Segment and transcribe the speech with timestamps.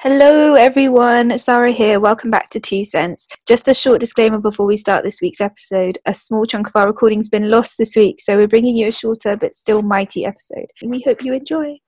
[0.00, 1.38] Hello, everyone.
[1.38, 1.98] Sara here.
[1.98, 3.26] Welcome back to Two Sense.
[3.48, 5.98] Just a short disclaimer before we start this week's episode.
[6.04, 8.92] A small chunk of our recording's been lost this week, so we're bringing you a
[8.92, 10.66] shorter but still mighty episode.
[10.84, 11.78] We hope you enjoy.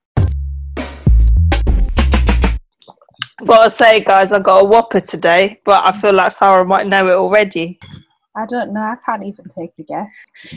[3.45, 7.07] Gotta say, guys, I got a whopper today, but I feel like Sara might know
[7.09, 7.79] it already.
[8.35, 8.81] I don't know.
[8.81, 10.11] I can't even take a guess.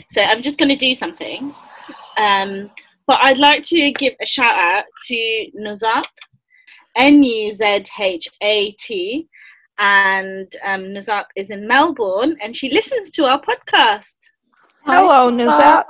[0.09, 1.53] So I'm just going to do something.
[2.17, 2.71] Um,
[3.05, 6.03] but I'd like to give a shout out to Nuzhat,
[6.95, 9.27] N U Z H A T.
[9.79, 14.15] And um, Nuzhat is in Melbourne and she listens to our podcast.
[14.85, 15.85] Hello, Nuzhat.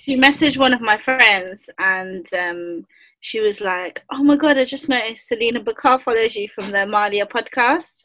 [0.00, 2.86] She messaged one of my friends and um,
[3.20, 6.78] she was like, "Oh my god, I just noticed Selina Bakar follows you from the
[6.78, 8.04] Amaliah podcast."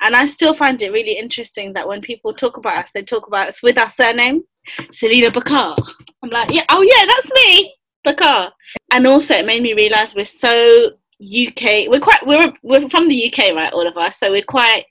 [0.00, 3.26] And I still find it really interesting that when people talk about us, they talk
[3.26, 4.44] about us with our surname,
[4.92, 5.76] Selina Bakar.
[6.22, 8.52] I'm like, yeah, oh yeah, that's me, Bakar.
[8.92, 10.90] And also, it made me realize we're so
[11.20, 11.88] UK.
[11.88, 12.24] We're quite.
[12.26, 13.72] We're we're from the UK, right?
[13.72, 14.18] All of us.
[14.18, 14.84] So we're quite.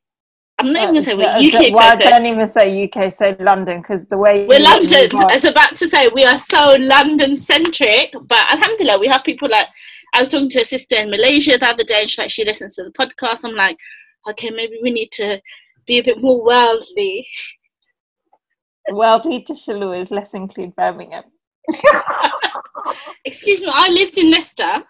[0.59, 2.09] I'm not even gonna say we're Uh, UK Well, focused.
[2.09, 5.07] don't even say UK, say London, because the way We're London.
[5.15, 9.49] I was about to say we are so London centric, but Alhamdulillah, we have people
[9.49, 9.67] like
[10.15, 12.43] I was talking to a sister in Malaysia the other day, and she's like she
[12.43, 13.45] listens to the podcast.
[13.45, 13.77] I'm like,
[14.29, 15.39] okay, maybe we need to
[15.85, 17.27] be a bit more worldly.
[18.91, 21.23] Well, Peter Shalou let's include Birmingham.
[23.25, 24.83] Excuse me, I lived in Leicester.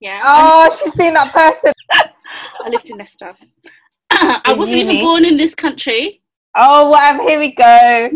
[0.00, 1.72] Yeah, Oh, she's been that person.
[1.92, 3.34] I lived in Leicester.
[4.10, 6.22] I wasn't even born in this country.
[6.56, 7.22] Oh, whatever.
[7.22, 8.10] Here we go.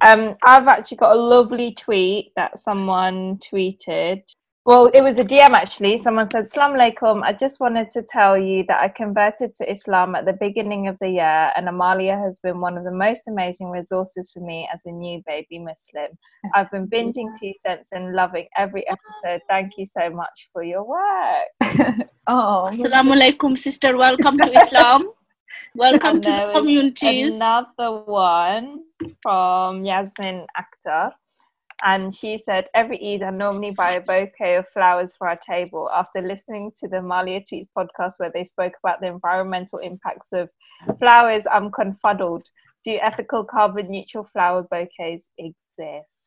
[0.00, 4.22] Um, I've actually got a lovely tweet that someone tweeted.
[4.64, 5.96] Well, it was a DM actually.
[5.96, 7.24] Someone said, Assalamu alaikum.
[7.24, 10.96] I just wanted to tell you that I converted to Islam at the beginning of
[11.00, 14.82] the year, and Amaliah has been one of the most amazing resources for me as
[14.86, 16.16] a new baby Muslim.
[16.54, 19.40] I've been binging Two Sense and loving every episode.
[19.48, 22.08] Thank you so much for your work.
[22.28, 23.96] Oh, Assalamu alaikum, sister.
[23.96, 25.10] Welcome to Islam.
[25.74, 27.34] Welcome And to the was communities.
[27.34, 28.84] Another one
[29.24, 31.10] from Yasmin Akhtar.
[31.84, 35.90] And she said, Every Eid, I normally buy a bouquet of flowers for our table.
[35.92, 40.48] After listening to the Amaliah Tweets podcast where they spoke about the environmental impacts of
[41.00, 42.48] flowers, I'm confuddled.
[42.84, 46.21] Do ethical carbon neutral flower bouquets exist?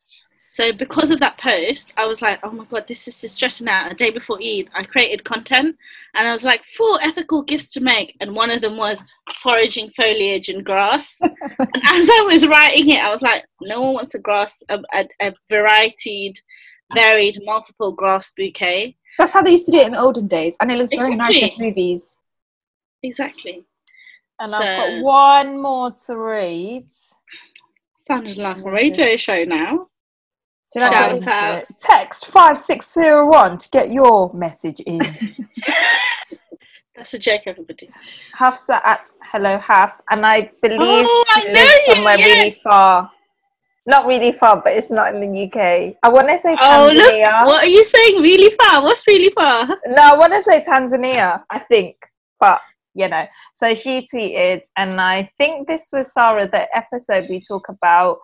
[0.55, 3.67] So because of that post, I was like, oh my god, this is just stressing
[3.67, 3.91] out.
[3.91, 5.75] A day before Eid, I created content,
[6.13, 9.03] and I was like, four ethical gifts to make, and one of them was
[9.43, 11.17] foraging foliage and grass.
[11.21, 14.79] and as I was writing it, I was like, no one wants a grass, a,
[14.93, 16.39] a, a varied,
[16.93, 18.95] varied, multiple grass bouquet.
[19.17, 21.15] that's how they used to do it in the olden days, and it looks very
[21.15, 22.15] nice in movies.
[23.03, 23.65] Exactly.
[24.39, 26.87] And So- I've got one more to read.
[28.07, 29.89] Sounded like a radio show now.
[30.75, 30.91] Do you know
[31.21, 31.63] Shout out.
[31.79, 34.99] Text 5601 to get your message in.
[36.97, 37.87] That's a joke, everybody.
[38.37, 42.49] Hafsa at Hello Half, and I believe Oh, I she know lives you, somewhere really
[42.49, 43.09] far.
[43.85, 45.95] Not really far, but it's not in the UK.
[46.03, 47.45] I want to say Oh, look, Tanzania.
[47.45, 48.21] what are you saying?
[48.21, 48.83] Really far?
[48.83, 49.67] What's really far?
[49.87, 51.95] No, I want to say Tanzania, I think,
[52.37, 52.59] but
[52.93, 53.25] you know.
[53.53, 58.17] So she tweeted, and I think this was Sara, the episode we talk about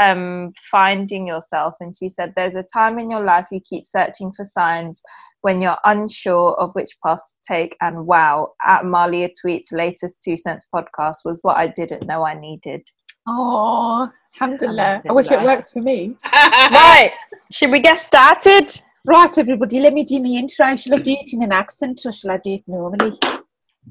[0.00, 1.74] um, finding yourself.
[1.80, 5.02] And she said, There's a time in your life you keep searching for signs
[5.42, 7.76] when you're unsure of which path to take.
[7.80, 12.38] And wow, at Amaliah Tweet's latest Two Sense podcast was what I didn't know I
[12.38, 12.82] needed.
[13.28, 15.02] Oh, alhamdulillah.
[15.08, 16.16] I wish it worked for me.
[16.24, 17.12] right,
[17.50, 18.80] should we get started?
[19.06, 20.76] Right, everybody, let me do my intro.
[20.76, 23.18] Shall I do it in an accent or shall I do it normally?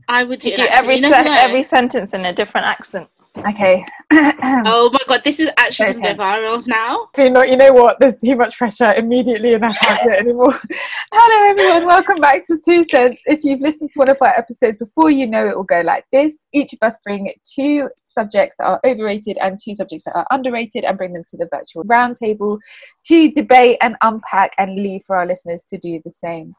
[0.07, 3.09] I would do, do every, You se- every sentence in a different accent.
[3.37, 3.85] Okay.
[4.41, 6.15] Oh my god, this is actually going Okay.
[6.15, 7.07] viral now.
[7.17, 7.99] you know, you know what?
[7.99, 10.59] There's too much pressure immediately, and I can't do it anymore.
[11.13, 11.85] Hello, everyone.
[11.85, 13.21] Welcome back to Two Sense.
[13.25, 16.05] If you've listened to one of our episodes before, you know it will go like
[16.11, 16.47] this.
[16.53, 20.83] Each of us bring two subjects that are overrated and two subjects that are underrated
[20.83, 22.59] and bring them to the virtual roundtable
[23.05, 26.53] to debate and unpack and leave for our listeners to do the same.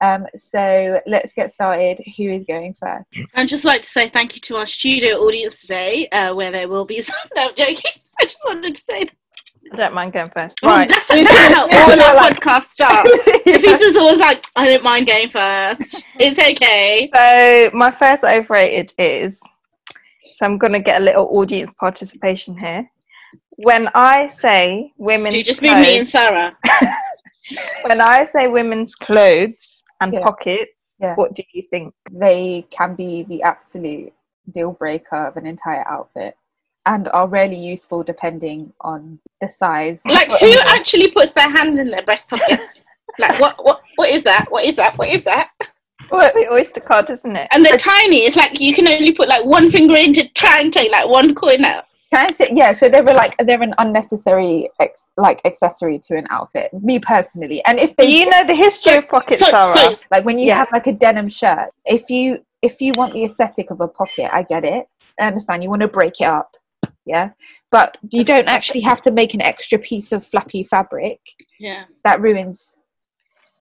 [0.00, 2.00] Um, so let's get started.
[2.16, 3.10] Who is going first?
[3.34, 6.68] I'd just like to say thank you to our studio audience today, uh, where there
[6.68, 7.14] will be some.
[7.34, 7.90] No, I'm joking.
[8.20, 9.12] I just wanted to say that.
[9.72, 10.62] I don't mind going first.
[10.62, 10.86] Right.
[10.88, 13.06] that's, that's how all our Like- podcasts start.
[13.46, 16.04] Nafisa's always like, I don't mind going first.
[16.20, 17.10] It's okay.
[17.14, 19.40] So my first overrated is
[20.34, 22.90] so I'm gonna get a little audience participation here.
[23.50, 26.56] When I say women's Do you just mean me and clothes, Sara?
[27.82, 30.22] when I say women's clothes and Yeah.
[30.24, 31.14] pockets, Yeah.
[31.14, 31.94] what do you think?
[32.10, 34.12] They can be the absolute
[34.50, 36.36] deal breaker of an entire outfit
[36.84, 40.02] and are rarely useful depending on the size.
[40.04, 42.82] Like, who actually puts their hands in their breast pockets?
[43.20, 44.46] Like, what, what, what is that?
[44.50, 44.98] What is that?
[44.98, 45.50] What is that?
[46.10, 47.48] Well, the oyster card, isn't it?
[47.52, 48.18] And they're tiny.
[48.18, 51.08] It's like you can only put like one finger in to try and take like
[51.08, 51.84] one coin out.
[52.12, 56.16] Can I say, yeah, so they were like they're an unnecessary ex, like accessory to
[56.16, 56.70] an outfit.
[56.72, 59.68] Me personally, and if they you know the history of pockets, So, Sara?
[59.68, 60.58] so like when you Yeah.
[60.58, 64.30] have like a denim shirt, if you if you want the aesthetic of a pocket,
[64.32, 64.86] I get it.
[65.18, 66.52] I understand you want to break it up,
[67.04, 67.30] yeah,
[67.72, 71.20] but you don't actually have to make an extra piece of flappy fabric
[71.58, 71.84] yeah.
[72.04, 72.76] that ruins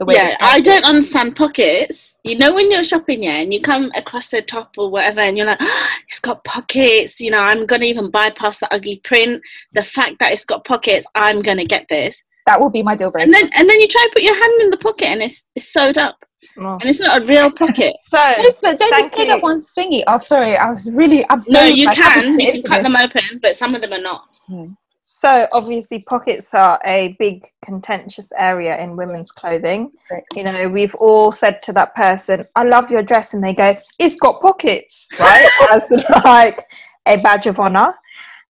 [0.04, 0.16] the way.
[0.16, 2.20] Yeah, the I don't understand pockets.
[2.24, 5.38] You know, when you're shopping, yeah, and you come across the top or whatever, and
[5.38, 5.60] you're like,
[6.08, 7.20] it's got pockets.
[7.20, 9.42] You know, I'm gonna even bypass the ugly print.
[9.74, 12.24] The fact that it's got pockets, I'm gonna get this.
[12.46, 13.24] That will be my deal breaker.
[13.24, 15.48] And then, and then you try to put your hand in the pocket, and it's
[15.56, 16.74] it's sewed up, Small.
[16.74, 17.96] and it's not a real pocket.
[18.10, 20.04] So No, but don't just say up one one's thingy.
[20.08, 21.26] Oh, sorry, I was really.
[21.30, 22.40] I'm No, you like, can.
[22.40, 24.36] You can cut them open, but some of them are not.
[24.48, 24.74] Hmm.
[25.06, 29.92] So obviously, pockets are a big contentious area in women's clothing.
[30.08, 30.28] Correct.
[30.34, 33.78] You know, we've all said to that person, "I love your dress," and they go,
[34.00, 35.50] "It's got pockets," right?
[35.72, 35.92] As
[36.24, 36.66] like
[37.06, 37.94] a badge of honor.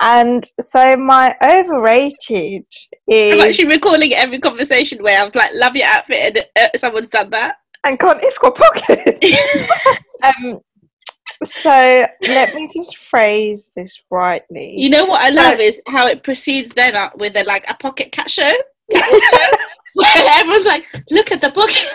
[0.01, 2.65] And so my overrated
[3.07, 7.09] is I'm actually recalling every conversation where I've like, love your outfit, and uh, someone's
[7.09, 7.57] done that.
[7.83, 9.23] and can't it's got pockets.
[10.23, 10.61] um,
[11.45, 14.73] so let me just phrase this rightly.
[14.77, 17.75] You know what I love is how it proceeds then up with a, like a
[17.75, 18.51] pocket cat show.
[18.91, 19.57] Catwalk show,
[19.93, 21.87] where everyone's like, look at the pocket.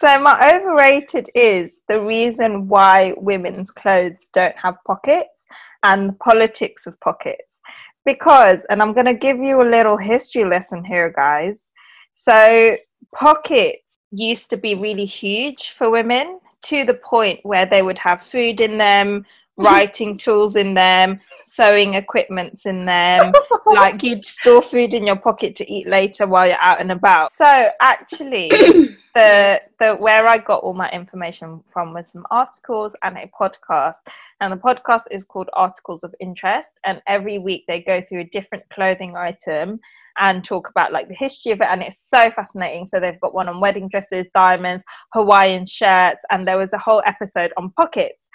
[0.00, 5.46] So my overrated is the reason why women's clothes don't have pockets
[5.84, 7.60] and the politics of pockets.
[8.04, 11.70] Because, and I'm going to give you a little history lesson here, guys.
[12.12, 12.76] So
[13.14, 18.22] pockets used to be really huge for women to the point where they would have
[18.30, 19.24] food in them,
[19.56, 23.32] writing tools in them, sewing equipments in them.
[23.66, 27.30] like you'd store food in your pocket to eat later while you're out and about.
[27.32, 28.48] So actually,
[29.14, 33.98] the the where I got all my information from was some articles and a podcast.
[34.40, 36.72] And the podcast is called Articles of Interest.
[36.84, 39.80] And every week they go through a different clothing item
[40.18, 41.68] and talk about like the history of it.
[41.70, 42.86] And it's so fascinating.
[42.86, 47.02] So they've got one on wedding dresses, diamonds, Hawaiian shirts, and there was a whole
[47.06, 48.28] episode on pockets.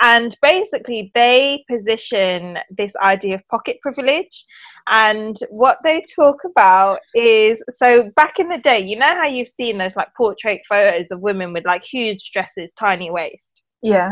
[0.00, 4.44] And basically, they position this idea of pocket privilege.
[4.88, 9.48] And what they talk about is so back in the day, you know how you've
[9.48, 13.62] seen those like portrait photos of women with like huge dresses, tiny waist.
[13.82, 14.10] Yeah.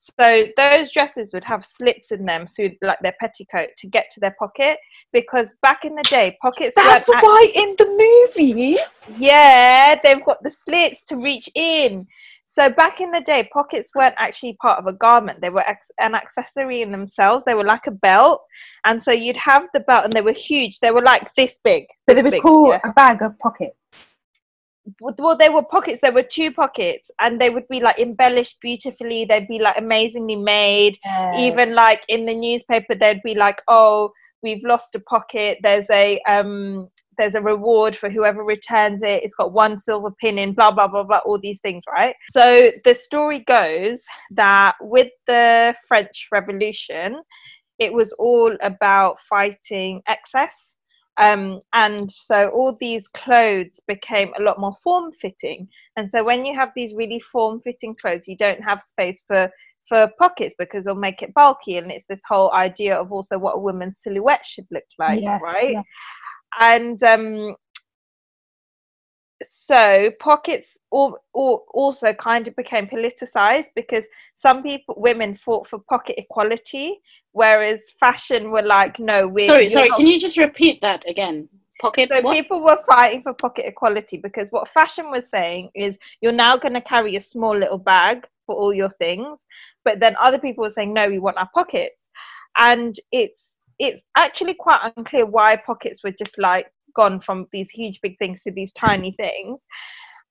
[0.00, 4.20] So those dresses would have slits in them through like their petticoat to get to
[4.20, 4.78] their pocket
[5.12, 8.78] because back in the day, pockets That's act- why in the movies.
[9.18, 12.06] yeah, they've got the slits to reach in.
[12.46, 15.90] So back in the day, pockets weren't actually part of a garment; they were ex-
[15.98, 17.44] an accessory in themselves.
[17.44, 18.42] They were like a belt,
[18.86, 20.80] and so you'd have the belt, and they were huge.
[20.80, 21.84] They were like this big.
[22.08, 22.80] So this they would big, call yeah.
[22.84, 23.76] a bag a pocket.
[25.00, 26.00] Well, they were pockets.
[26.00, 29.24] There were two pockets, and they would be like embellished beautifully.
[29.24, 30.98] They'd be like amazingly made.
[31.38, 35.58] Even like in the newspaper, they'd be like, "Oh, we've lost a pocket.
[35.62, 39.22] There's a um, there's a reward for whoever returns it.
[39.22, 40.54] It's got one silver pin in.
[40.54, 41.18] Blah blah blah blah.
[41.18, 42.14] All these things, right?
[42.30, 47.20] So the story goes that with the French Revolution,
[47.78, 50.54] it was all about fighting excess.
[51.20, 55.68] Um, and so all these clothes became a lot more form fitting.
[55.96, 59.50] And so when you have these really form fitting clothes, you don't have space for
[59.88, 61.76] for pockets because they'll make it bulky.
[61.76, 65.38] And it's this whole idea of also what a woman's silhouette should look like, Yeah,
[65.42, 65.72] right?
[65.72, 65.82] yeah.
[66.60, 67.56] And um,
[69.42, 74.04] so pockets al- al- also kind of became politicized because
[74.36, 77.00] some people women fought for pocket equality
[77.32, 79.88] whereas fashion were like no we're Sorry, sorry.
[79.88, 81.48] not- Can you just repeat that again?
[81.80, 82.10] Pocket.
[82.12, 82.36] so what?
[82.36, 86.74] people were fighting for pocket equality because what fashion was saying is you're now going
[86.74, 89.46] to carry a small little bag for all your things
[89.84, 92.10] but then other people were saying no we want our pockets
[92.58, 98.00] and it's it's actually quite unclear why pockets were just like gone from these huge
[98.00, 99.66] big things to these tiny things.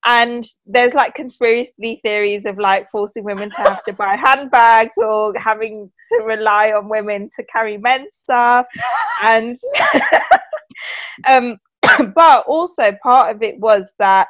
[0.04, 5.34] And there's like conspiracy theories of like forcing women to have to buy handbags or
[5.36, 8.66] having to rely on women to carry men's stuff.
[9.22, 9.58] And
[11.28, 11.58] um
[12.14, 14.28] but also part of it was that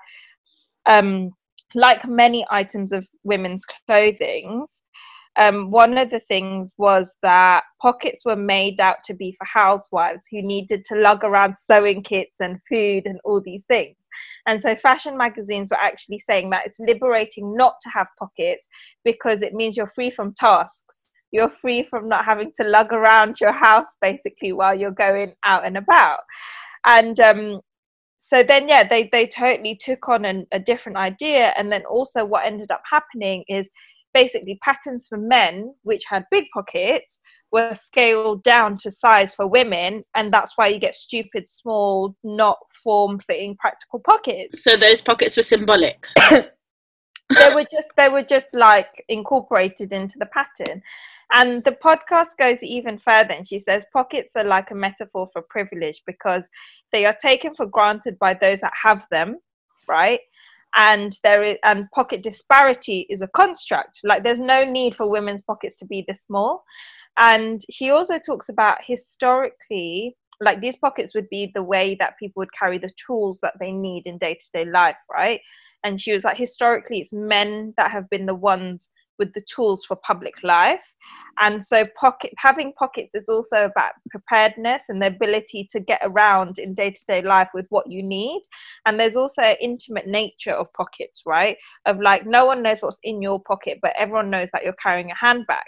[0.86, 1.30] um
[1.74, 4.66] like many items of women's clothing
[5.36, 10.24] um, one of the things was that pockets were made out to be for housewives
[10.30, 13.96] who needed to lug around sewing kits and food and all these things.
[14.46, 18.68] And so fashion magazines were actually saying that it's liberating not to have pockets
[19.04, 21.04] because it means you're free from tasks.
[21.30, 25.64] You're free from not having to lug around your house basically while you're going out
[25.64, 26.20] and about.
[26.84, 27.60] And um,
[28.22, 32.22] so then yeah they they totally took on an, a different idea and then also
[32.22, 33.70] what ended up happening is
[34.12, 37.20] basically patterns for men which had big pockets
[37.52, 42.58] were scaled down to size for women and that's why you get stupid small not
[42.82, 44.62] form fitting practical pockets.
[44.62, 46.06] So those pockets were symbolic?
[47.30, 50.82] They were just they were just like incorporated into the pattern.
[51.32, 55.42] And the podcast goes even further and she says pockets are like a metaphor for
[55.42, 56.44] privilege because
[56.90, 59.36] they are taken for granted by those that have them
[59.88, 60.20] right
[60.74, 64.00] and there is and pocket disparity is a construct.
[64.04, 66.64] Like there's no need for women's pockets to be this small.
[67.18, 72.40] And she also talks about historically like these pockets would be the way that people
[72.40, 75.40] would carry the tools that they need in day-to-day life right?
[75.84, 78.88] And she was like historically it's men that have been the ones
[79.20, 80.80] with the tools for public life.
[81.38, 86.58] And so pocket having pockets is also about preparedness and the ability to get around
[86.58, 88.42] in day-to-day life with what you need.
[88.86, 91.56] And there's also an intimate nature of pockets right?
[91.86, 95.12] Of like no one knows what's in your pocket but everyone knows that you're carrying
[95.12, 95.64] a handbag.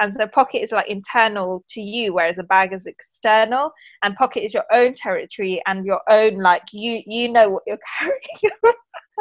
[0.00, 3.72] And so pocket is like internal to you whereas a bag is external.
[4.02, 7.78] And pocket is your own territory and your own like you you know what you're
[7.98, 8.52] carrying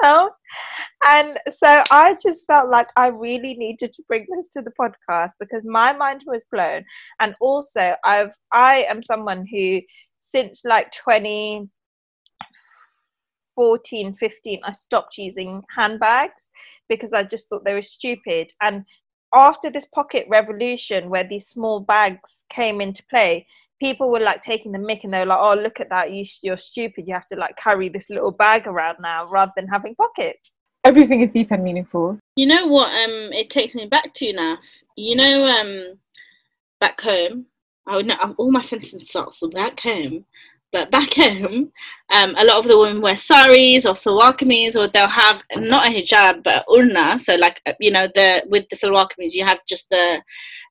[0.03, 0.31] around
[1.05, 5.31] and so i just felt like i really needed to bring this to the podcast
[5.39, 6.83] because my mind was blown.
[7.19, 9.81] And also i've i am someone who
[10.19, 11.69] since like 20
[13.55, 16.49] 14 15 i stopped using handbags
[16.87, 18.51] because i just thought they were stupid.
[18.61, 18.83] And
[19.33, 23.45] after this pocket revolution where these small bags came into play
[23.79, 26.11] people were like taking the mick and they were like oh look at that.
[26.11, 27.07] You, you're stupid.
[27.07, 30.51] You have to like carry this little bag around now rather than having pockets.
[30.83, 32.17] Everything is deep and meaningful.
[32.35, 34.57] You know what um it takes me back to now.
[34.95, 35.99] You know um
[36.79, 37.45] back home
[37.87, 40.25] i would know all my sentences starts with back home
[40.77, 41.71] but back home,
[42.13, 45.87] um, a lot of the women wear saris or salwar kameez, or they'll have not
[45.87, 47.19] a hijab but urna.
[47.19, 50.21] So, like uh, you know, the with the salwar kameez, you have just the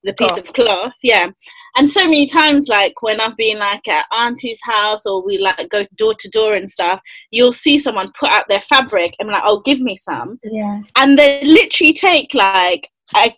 [0.04, 1.28] the piece of cloth, yeah.
[1.76, 5.68] And so many times, like when I've been like at auntie's house, or we like
[5.68, 9.42] go door to door and stuff, you'll see someone put out their fabric and like,
[9.44, 10.80] "Oh, give me some," yeah.
[10.96, 13.34] And they literally take like a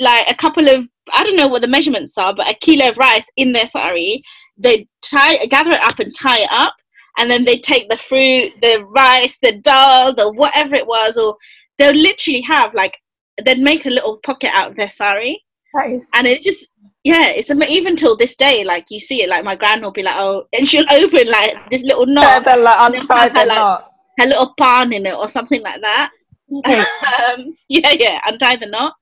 [0.00, 2.98] like a couple of I don't know what the measurements are, but a kilo of
[2.98, 4.22] rice in their sari.
[4.58, 6.74] They tie, gather it up and tie it up,
[7.18, 11.36] and then they take the fruit, the rice, the dal, the whatever it was, or
[11.78, 12.98] they'll literally have like
[13.44, 15.44] they'd make a little pocket out of their sari.
[15.74, 16.08] Nice.
[16.14, 16.72] And it's just
[17.04, 20.02] yeah, it's even till this day, like you see it, like my grand will be
[20.02, 23.80] like, oh, and she'll open like this little knot, yeah, like, untie the her, knot.
[23.80, 23.84] Like,
[24.18, 26.10] her little pan in it or something like that.
[26.56, 26.80] Okay.
[27.32, 28.94] um, yeah, yeah, untie the knot,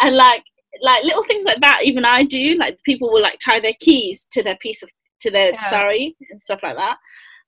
[0.00, 0.42] and like
[0.82, 4.28] like little things like that even i do like people will like tie their keys
[4.30, 5.70] to their piece of to their yeah.
[5.70, 6.96] sari and stuff like that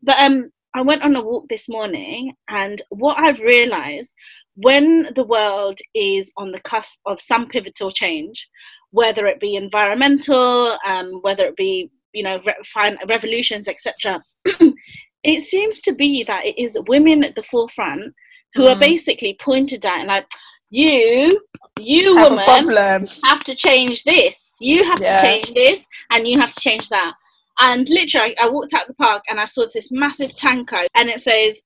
[0.02, 4.14] but um i went on a walk this morning and what i've realized
[4.56, 8.48] when the world is on the cusp of some pivotal change
[8.90, 14.22] whether it be environmental um, whether it be you know re- revolutions etc
[15.22, 18.12] it seems to be that it is women at the forefront
[18.54, 18.74] who mm.
[18.74, 20.26] are basically pointed at and like
[20.70, 21.40] you
[21.78, 25.16] you have woman have to change this you have yeah.
[25.16, 27.14] to change this and you have to change that
[27.60, 31.20] and literally i walked out the park and i saw this massive tanko and it
[31.20, 31.62] says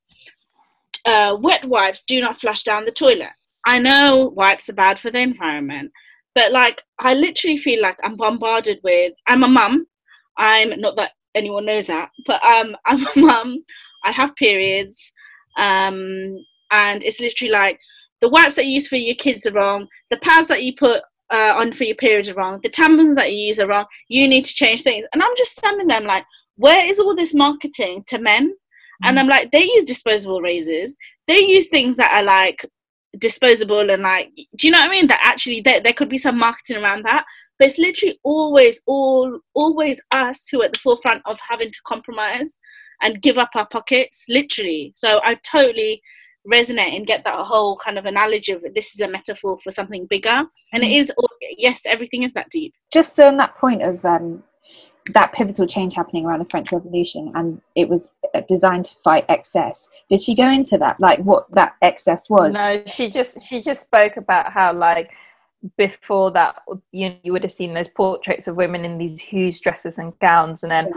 [1.06, 3.28] uh, wet wipes do not flush down the toilet.
[3.66, 5.92] I know wipes are bad for the environment
[6.34, 9.86] but like i literally feel like i'm bombarded with i'm a mum.
[10.36, 13.64] I'm not that anyone knows that but um i'm a mum.
[14.04, 15.12] I have periods
[15.56, 16.36] um
[16.70, 17.78] and it's literally like
[18.20, 21.02] the wipes that you use for your kids are wrong, the pads that you put
[21.32, 24.28] uh, on for your period are wrong, the tampons that you use are wrong, you
[24.28, 25.04] need to change things.
[25.12, 26.24] And I'm just standing there, I'm like,
[26.56, 28.50] where is all this marketing to men?
[28.50, 29.08] Mm.
[29.08, 32.64] And I'm like, they use disposable razors, they use things that are like
[33.18, 35.06] disposable and like do you know what I mean?
[35.06, 37.24] That actually there there could be some marketing around that.
[37.58, 41.78] But it's literally always all always us who are at the forefront of having to
[41.86, 42.56] compromise
[43.02, 44.92] and give up our pockets, literally.
[44.96, 46.02] So I totally
[46.50, 50.06] resonate and get that whole kind of analogy of this is a metaphor for something
[50.06, 50.44] bigger.
[50.72, 51.12] And it is
[51.58, 52.74] yes, everything is that deep.
[52.92, 54.42] Just on that point of um,
[55.12, 59.24] that pivotal change happening around the French Revolution, and it was uh, designed to fight
[59.28, 59.88] excess.
[60.08, 62.54] Did she go into that, like what that excess was?
[62.54, 65.12] No, she just she just spoke about how like
[65.76, 66.56] before that
[66.92, 70.62] you you would have seen those portraits of women in these huge dresses and gowns,
[70.62, 70.92] and then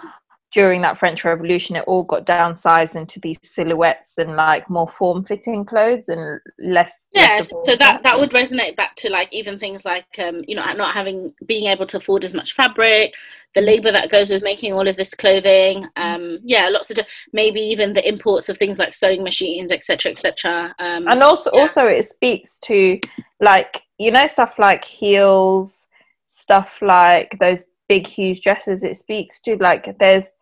[0.53, 5.65] during that French Revolution, it all got downsized into these silhouettes and like more form-fitting
[5.65, 7.07] clothes and less.
[7.11, 10.55] Yeah, less so that that would resonate back to like even things like um, you
[10.55, 13.13] know not having being able to afford as much fabric,
[13.55, 13.67] the mm-hmm.
[13.67, 15.85] labor that goes with making all of this clothing.
[15.97, 16.99] Um, yeah, lots of
[17.33, 20.73] maybe even the imports of things like sewing machines, etc., etc.
[20.79, 21.61] Um, and also, yeah.
[21.61, 22.99] also it speaks to
[23.41, 25.87] like you know stuff like heels,
[26.27, 30.33] stuff like those big huge dresses it speaks to like there's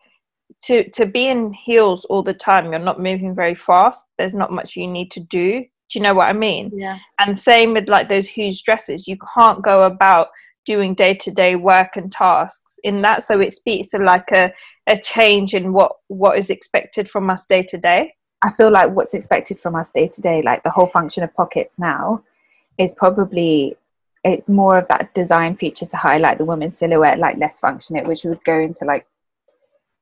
[0.62, 4.52] to to be in heels all the time you're not moving very fast there's not
[4.52, 5.60] much you need to do.
[5.60, 6.70] Do you know what i mean?
[6.74, 6.98] Yeah.
[7.18, 10.28] And same with like those huge dresses you can't go about
[10.64, 14.52] doing day-to-day work and tasks in that so it speaks to like a,
[14.88, 18.12] a change in what what is expected from us day to day
[18.42, 21.32] i feel like what's expected from us day to day like the whole function of
[21.34, 22.20] pockets now
[22.78, 23.76] is probably
[24.32, 28.24] it's more of that design feature to highlight the woman's silhouette, like less functionate, which
[28.24, 29.06] would go into like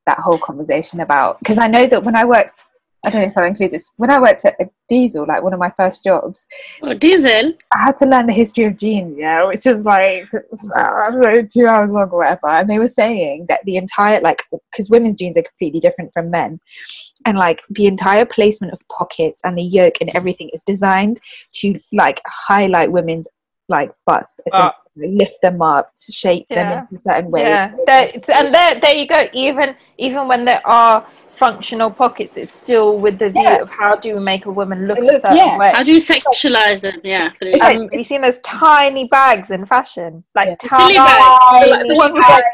[0.07, 2.61] that whole conversation about because I know that when I worked
[3.05, 3.89] I don't know if I'll include this.
[3.97, 6.47] When I worked at a Diesel, like one of my first jobs,
[6.83, 10.27] oh, Diesel, I had to learn the history of jeans, yeah, which is like
[10.75, 12.49] I two hours long or whatever.
[12.49, 16.31] And they were saying that the entire like because women's jeans are completely different from
[16.31, 16.61] men,
[17.27, 21.21] and like the entire placement of pockets and the yoke and everything is designed
[21.57, 23.29] to like highlight women's
[23.69, 26.81] like butts, uh, lift them up, shape yeah.
[26.81, 27.43] them in a certain way.
[27.43, 29.27] Yeah, and there, there you go.
[29.33, 31.07] Even even when there are
[31.37, 33.63] functional pockets, it's still with the view yeah.
[33.63, 35.59] of how do we make a woman look, look a certain yeah.
[35.59, 35.73] way.
[35.75, 37.01] How do you sexualize them?
[37.03, 37.33] Yeah.
[37.43, 40.25] Um, have you seen those tiny bags in fashion?
[40.35, 40.69] Like yeah.
[40.69, 42.47] tiny, tiny bags.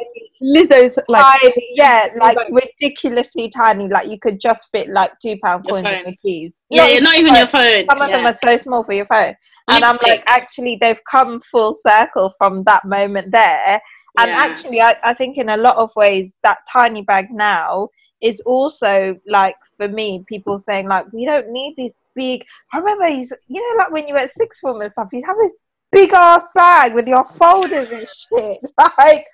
[0.42, 3.88] Lizzo's like tiny, yeah, like ridiculously tiny.
[3.88, 6.62] Like you could just fit like two pound coins in the keys.
[6.70, 7.84] Yeah, not, not even your phone.
[7.90, 9.34] Some of them are so small for your phone.
[9.68, 10.10] And Lipstick.
[10.10, 13.80] I'm like, actually, they've come full circle from that moment there.
[14.18, 14.38] And yeah.
[14.38, 17.88] actually, I, I think in a lot of ways, that tiny bag now
[18.22, 22.44] is also like for me, people saying like, we don't need these big.
[22.72, 25.22] I remember you, you know, like when you were at sixth form and stuff, you
[25.26, 25.52] have this
[25.92, 28.58] big ass bag with your folders and shit.
[28.98, 29.26] Like,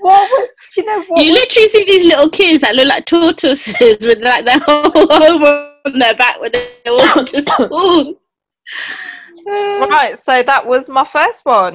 [0.00, 3.06] what was you know what you was, literally see these little kids that look like
[3.06, 5.12] tortoises with like their whole
[5.84, 8.20] on their back when they walk to school.
[9.46, 11.72] Right so that was my first one.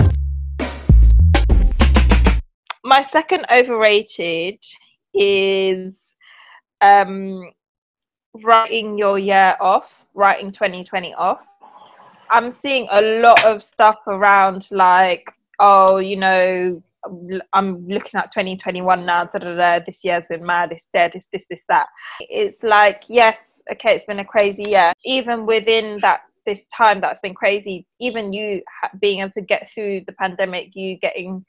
[2.83, 4.59] My second overrated
[5.13, 5.93] is
[6.81, 7.51] um
[8.43, 11.41] writing your year off writing 2020 off.
[12.29, 16.81] I'm seeing a lot of stuff around like oh you know
[17.53, 19.25] I'm looking at 2021 now.
[19.25, 20.71] Da, da, da, this year's been mad.
[20.71, 21.11] It's dead.
[21.15, 21.87] It's this, this, that.
[22.21, 24.93] It's like yes, okay, it's been a crazy year.
[25.03, 28.61] Even within that this time that's been crazy, even you
[28.99, 31.43] being able to get through the pandemic, you getting,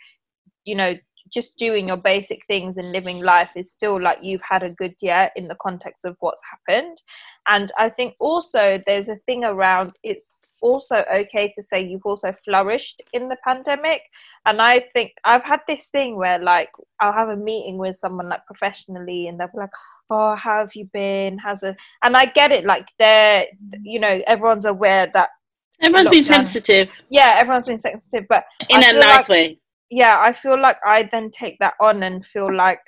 [0.65, 0.95] you know,
[1.33, 4.95] just doing your basic things and living life is still like you've had a good
[5.01, 7.01] year in the context of what's happened.
[7.49, 12.35] And I think also there's a thing around it's also okay to say you've also
[12.45, 14.03] flourished in the pandemic.
[14.45, 18.29] And I think I've had this thing where like I'll have a meeting with someone
[18.29, 19.71] like professionally and they'll be like,
[20.09, 21.39] Oh, how have you been?
[21.39, 23.47] How's it and I get it, like they're
[23.83, 25.31] you know, everyone's aware that
[25.83, 27.03] Everyone's been sensitive.
[27.11, 29.59] Yeah, everyone's been sensitive, but in I a nice like, way.
[29.91, 32.81] Yeah, I feel like I then take that on and feel like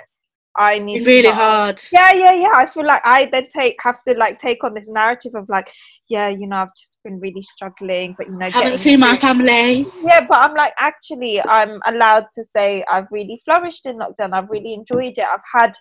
[0.59, 1.81] I need it's really hard.
[1.93, 2.51] Yeah, yeah, yeah.
[2.53, 5.71] I feel like I then take have to like take on this narrative of like,
[6.09, 9.87] yeah, you know, I've just been really struggling, but you know, haven't seen my family.
[10.03, 14.33] Yeah, but I'm like, actually, I'm allowed to say I've really flourished in lockdown.
[14.33, 15.25] I've really enjoyed it.
[15.25, 15.75] I've had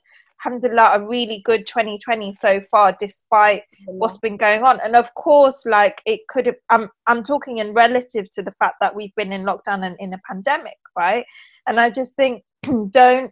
[0.46, 3.94] alhamdulillah a really good 2020 so far despite mm.
[3.94, 7.74] what's been going on and of course like it could have i'm i'm talking in
[7.74, 11.26] relative to the fact that we've been in lockdown and in a pandemic right
[11.66, 12.44] and i just think
[12.92, 13.32] don't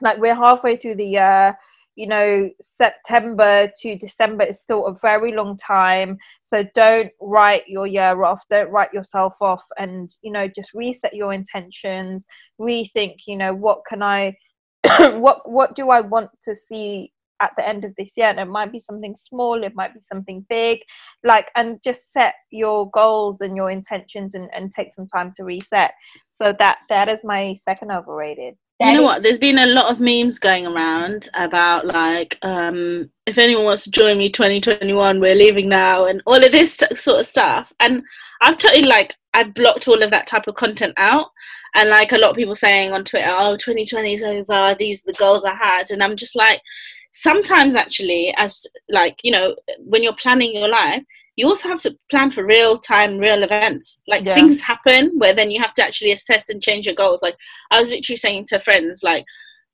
[0.00, 1.56] like we're halfway through the year
[1.96, 6.18] you know september to december is still a very long time.
[6.42, 11.14] So don't write your year off don't write yourself off and you know just reset
[11.14, 12.26] your intentions.
[12.60, 14.34] Rethink you know what can i
[15.12, 18.46] what what do i want to see at the end of this year and it
[18.46, 20.80] might be something small it might be something big
[21.24, 25.44] like and just set your goals and your intentions and, and take some time to
[25.44, 25.92] reset.
[26.32, 28.54] So that that is my second overrated.
[28.80, 29.22] You know what?
[29.22, 33.90] There's been a lot of memes going around about like um if anyone wants to
[33.90, 37.72] join me 2021 we're leaving now and all of this t- sort of stuff.
[37.80, 38.02] And
[38.42, 41.28] i've totally like i blocked all of that type of content out
[41.76, 45.12] and like a lot of people saying on twitter oh 2020 is over these are
[45.12, 46.60] the goals i had and i'm just like
[47.14, 51.02] sometimes actually as like you know when you're planning your life
[51.36, 54.02] you also have to plan for real time real events.
[54.06, 54.34] Like Yeah.
[54.34, 57.22] things happen where then you have to actually assess and change your goals.
[57.22, 57.36] Like
[57.70, 59.24] i was literally saying to friends like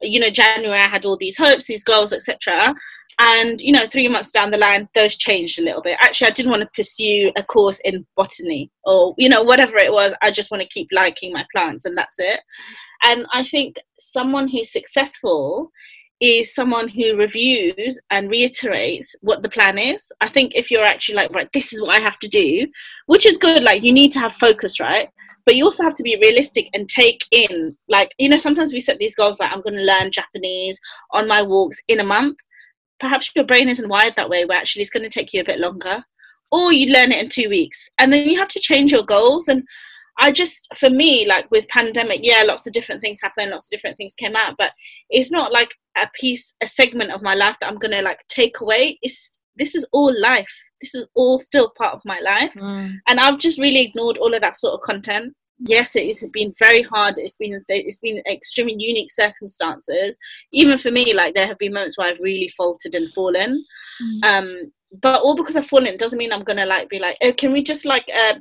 [0.03, 2.75] you know january i had all these hopes these goals etc
[3.19, 5.97] and you know three months down the line those changed a little bit.
[6.01, 9.93] Actually i didn't want to pursue a course in botany or you know whatever it
[9.93, 10.15] was.
[10.23, 12.41] I just want to keep liking my plants and that's it.
[13.05, 15.71] And i think someone who's successful
[16.21, 20.13] is someone who reviews and reiterates what the plan is.
[20.21, 22.67] I think if you're actually like, right, this is what I have to do,
[23.07, 25.09] which is good, like you need to have focus, right?
[25.47, 28.81] But you also have to be realistic and take in, like, you know, sometimes we
[28.81, 30.79] set these goals like, I'm going to learn Japanese
[31.13, 32.37] on my walks in a month.
[33.01, 35.45] Perhaps your brain isn't wired that way, where actually it's going to take you a
[35.45, 36.05] bit longer.
[36.53, 37.89] Or you learn it in two weeks.
[37.99, 39.49] And then you have to change your goals.
[39.49, 39.63] And
[40.19, 43.71] I just, for me, like with pandemic, yeah, lots of different things happened, lots of
[43.71, 44.73] different things came out, but
[45.09, 48.61] it's not like a piece, a segment of my life that I'm gonna like take
[48.61, 48.99] away.
[49.03, 50.53] It's this is all life.
[50.81, 52.53] This is all still part of my life,
[53.09, 55.35] and I've just really ignored all of that sort of content.
[55.59, 57.15] Yes, it has been very hard.
[57.19, 60.17] It's been it's been extremely unique circumstances.
[60.53, 63.63] Even for me, like there have been moments where I've really faltered and fallen.
[64.23, 67.53] Um, but all because I've fallen doesn't mean I'm gonna like be like, oh, can
[67.53, 68.39] we just like uh,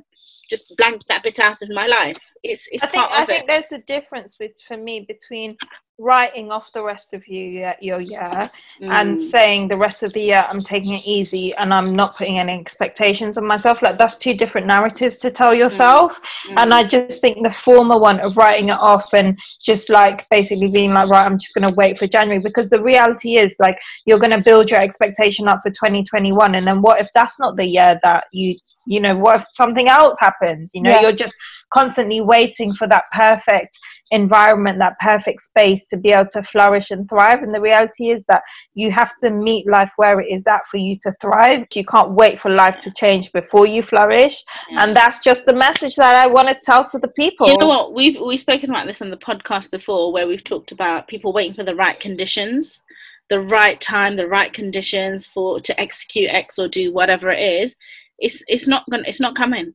[0.48, 2.18] just blank that bit out of my life?
[2.42, 3.46] It's it's I think part I of think it.
[3.46, 5.56] there's a difference with for me between
[6.00, 9.22] writing off the rest of your your year and Mm.
[9.34, 12.54] saying the rest of the year I'm taking it easy and I'm not putting any
[12.54, 13.82] expectations on myself.
[13.82, 16.18] Like that's two different narratives to tell yourself.
[16.56, 16.78] And Mm.
[16.78, 19.38] I just think the former one of writing it off and
[19.70, 22.82] just like basically being like, right, I'm just going to wait for January because the
[22.82, 26.54] reality is like you're going to build your expectation up for 2021.
[26.54, 28.54] And then what if that's not the year that you,
[28.86, 30.72] you know, what if something else happens?
[30.74, 31.02] You know, Yeah.
[31.02, 31.34] you're just
[31.72, 33.78] constantly waiting for that perfect
[34.10, 37.42] environment, that perfect space to be able to flourish and thrive.
[37.42, 38.42] And the reality is that
[38.74, 41.66] you have to meet life where it is at for you to thrive.
[41.74, 44.42] You can't wait for life to change before you flourish.
[44.70, 47.48] And that's just the message that I want to tell to the people.
[47.48, 47.94] You know what?
[47.94, 51.54] We've we've spoken about this on the podcast before, where we've talked about people waiting
[51.54, 52.82] for the right conditions,
[53.28, 57.76] the right time, the right conditions for to execute X or do whatever it is.
[58.18, 59.74] It's it's not gonna it's not coming.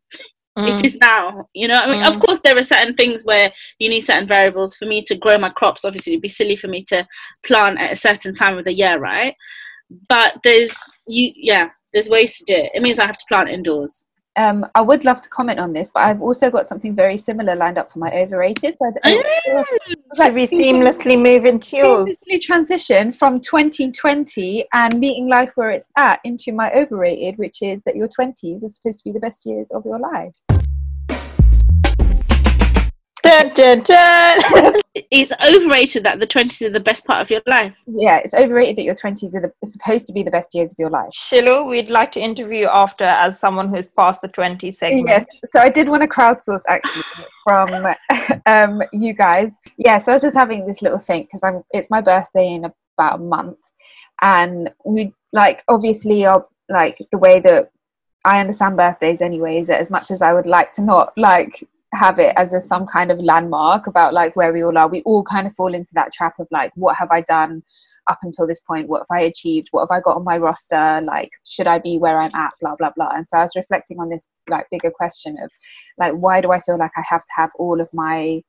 [0.57, 0.73] Mm.
[0.73, 1.49] It is now.
[1.53, 4.75] You know, I mean, of course, there are certain things where you need certain variables
[4.77, 5.83] for me to grow my crops.
[5.83, 7.05] Obviously, it'd be silly for me to
[7.45, 9.35] plant at a certain time of the year, right?
[10.07, 10.73] But there's
[11.07, 12.71] you, yeah, there's ways to do it.
[12.73, 14.05] It means I have to plant indoors.
[14.37, 17.55] Um, I would love to comment on this, but I've also got something very similar
[17.55, 18.75] lined up for my overrated.
[18.77, 19.63] So I-
[20.17, 22.09] Should we seamlessly move into yours?
[22.29, 27.81] seamlessly transition from 2020 and meeting life where it's at into my overrated, which is
[27.83, 30.33] that your 20s are supposed to be the best years of your life.
[33.25, 34.81] Dun, dun, dun.
[34.93, 37.73] It's overrated that the twenties are the best part of your life.
[37.87, 40.71] Yeah, it's overrated that your 20s are, the, are supposed to be the best years
[40.71, 41.09] of your life.
[41.11, 45.07] Shiloh, we'd like to interview you after as someone who's past the 20 segment.
[45.09, 47.03] Yes, so I did want to crowdsource actually
[47.43, 47.87] from
[48.45, 49.57] um, you guys.
[49.77, 52.65] Yeah, so I was just having this little think because I'm it's my birthday in
[52.97, 53.57] about a month,
[54.21, 57.71] and we like obviously are like the way that
[58.23, 61.67] I understand birthdays anyway is that as much as I would like to not like
[61.93, 65.01] have it as a some kind of landmark about like where we all are, we
[65.03, 67.63] all kind of fall into that trap of like what have I done
[68.07, 68.87] up until this point?
[68.87, 69.69] What have i achieved?
[69.71, 71.01] What have i got on my roster?
[71.05, 72.53] Like should i be where i'm at?
[72.61, 73.11] Blah blah blah.
[73.15, 75.49] And so i was reflecting on this like bigger question of
[75.97, 78.43] like why do i feel like i have to have all of my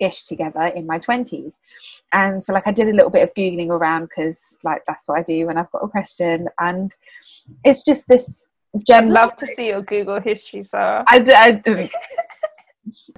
[0.00, 1.54] ish together in my 20s
[2.12, 5.18] and so like i did a little bit of googling around because like that's what
[5.18, 6.48] i do when i've got a question.
[6.58, 6.90] And
[7.64, 8.46] it's just this
[8.90, 11.04] I'd love to see your Google history, Sara.
[11.06, 11.62] I, I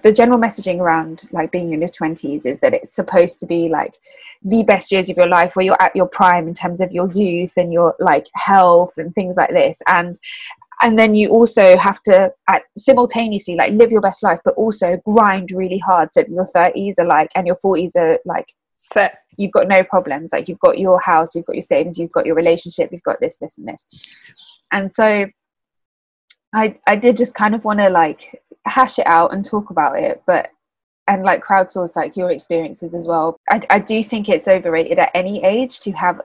[0.02, 3.68] the general messaging around like being in your 20s is that it's supposed to be
[3.68, 3.94] like
[4.42, 7.10] the best years of your life where you're at your prime in terms of your
[7.12, 9.80] youth and your like health and things like this.
[9.86, 10.18] And
[10.82, 12.32] and then you also have to
[12.76, 17.06] simultaneously like live your best life but also grind really hard so your 30s are
[17.06, 20.30] like and your 40s are like So, you've got no problems.
[20.32, 23.20] Like you've got your house you've got your savings you've got your relationship you've got
[23.20, 23.84] this this and this.
[24.72, 25.26] And so
[26.54, 29.98] i i did just kind of want to like hash it out and talk about
[29.98, 30.50] it but
[31.06, 33.38] and like crowdsource like your experiences as well.
[33.50, 36.20] I, I do think it's overrated at any age to have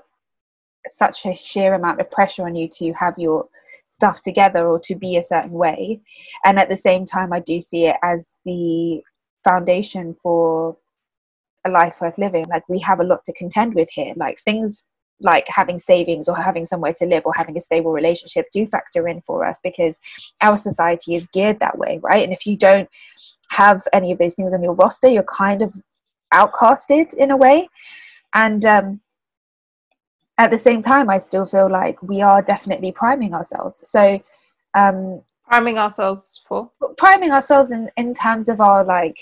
[0.88, 3.48] such a sheer amount of pressure on you to have your
[3.86, 6.00] stuff together or to be a certain way.
[6.46, 9.02] And at the same time i do see it as the
[9.44, 10.78] foundation for
[11.66, 12.46] a life worth living.
[12.48, 14.14] Like we have a lot to contend with here.
[14.16, 14.84] Like things
[15.22, 19.08] like having savings or having somewhere to live or having a stable relationship do factor
[19.08, 20.00] in for us because
[20.42, 22.24] our society is geared that way right?
[22.24, 22.90] And if you don't
[23.50, 25.74] have any of those things on your roster you're kind of
[26.34, 27.68] outcasted in a way.
[28.34, 29.02] And um,
[30.38, 33.84] at the same time i still feel like we are definitely priming ourselves.
[33.90, 34.22] So
[34.74, 36.72] um, priming ourselves for?
[36.98, 39.18] priming ourselves in, in terms of our like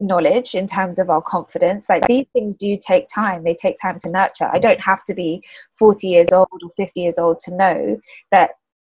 [0.00, 1.88] knowledge in terms of our confidence.
[1.88, 3.44] Like these things do take time.
[3.44, 4.50] They take time to nurture.
[4.52, 5.42] I don't have to be
[5.78, 7.98] 40 years old or 50 years old to know
[8.30, 8.50] that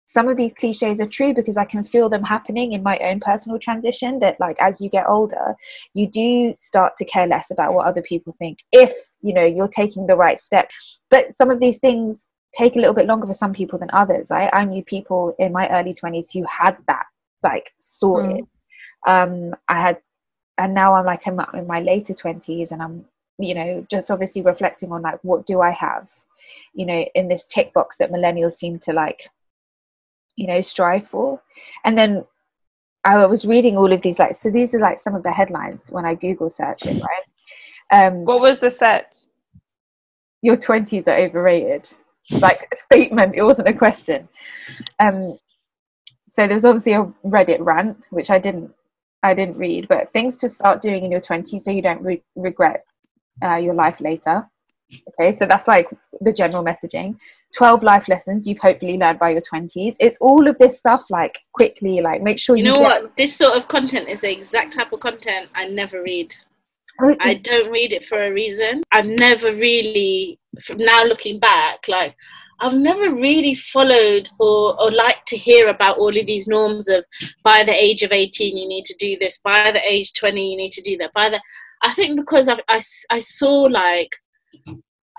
[0.06, 3.18] some of these cliches are true because i can feel them happening in my own
[3.22, 5.56] personal transition that like as you get older
[5.94, 9.68] you do start to care less about what other people think if you know you're
[9.68, 10.70] taking the right step.
[11.10, 14.30] But some of these things take a little bit longer for some people than others.
[14.30, 17.06] I, I knew people in my early 20s who had that
[17.44, 18.46] like sorted.
[19.08, 19.52] Mm.
[19.52, 19.98] um i had
[20.62, 23.06] and now i'm like i'm in my later 20s and i'm
[23.40, 26.10] you know just obviously reflecting on like what do i have
[26.74, 29.30] you know in this tick box that millennials seem to like
[30.36, 31.42] you know strive for.
[31.84, 32.26] And then
[33.04, 35.88] i was reading all of these like so these are like some of the headlines
[35.90, 38.06] when i google search it right?
[38.08, 39.16] Um what was the set?
[40.44, 41.88] your 20s are overrated.
[42.32, 44.28] Like a statement it wasn't a question.
[45.00, 45.38] Um
[46.28, 48.72] so there was obviously a reddit rant which i didn't
[49.24, 52.24] I didn't read, but things to start doing in your 20s so you don't re-
[52.36, 52.86] regret
[53.44, 54.48] uh, your life later.
[55.10, 55.88] Okay, so that's like
[56.20, 57.16] the general messaging.
[57.56, 59.96] 12 life lessons you've hopefully learned by your 20s.
[60.00, 63.18] It's all of this stuff, like quickly, like make sure you, you know get- what?
[63.18, 66.34] This sort of content is the exact type of content I never read.
[67.02, 68.84] Oh, I don't read it for a reason.
[68.92, 72.16] I've never really, from now looking back, like
[72.60, 77.04] I've never really followed or, or liked to hear about all of these norms of
[77.44, 80.58] by the age of 18 you need to do this, by the age 20 you
[80.58, 81.14] need to do that.
[81.14, 81.42] By the,
[81.82, 84.16] I think because I, I, I saw like,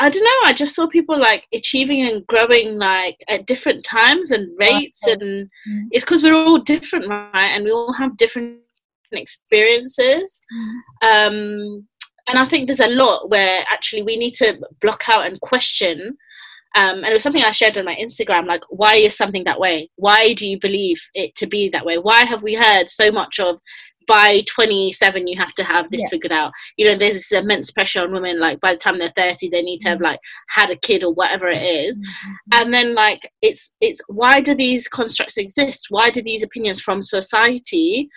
[0.01, 4.31] I don't know, I just saw people like achieving and growing like at different times
[4.31, 5.87] and rates, and mm-hmm.
[5.91, 7.51] it's because we're all different, right?
[7.55, 8.61] And we all have different
[9.13, 10.43] experiences.
[10.53, 11.09] Mm-hmm.
[11.09, 11.87] Um,
[12.29, 16.17] and I think there's a lot where actually we need to block out and question
[16.75, 19.61] um, and it was something I shared on my Instagram, like, why is something that
[19.61, 19.91] way?
[19.97, 21.99] Why do you believe it to be that way?
[21.99, 23.61] Why have we heard so much of
[24.07, 26.09] by 27 you have to have this yeah.
[26.09, 29.13] figured out you know there's this immense pressure on women like by the time they're
[29.17, 30.07] 30 they need to have mm-hmm.
[30.07, 31.99] like had a kid or whatever it is.
[31.99, 32.33] Mm-hmm.
[32.53, 37.03] and then like it's it's why do these constructs exist why do these opinions from
[37.03, 38.09] society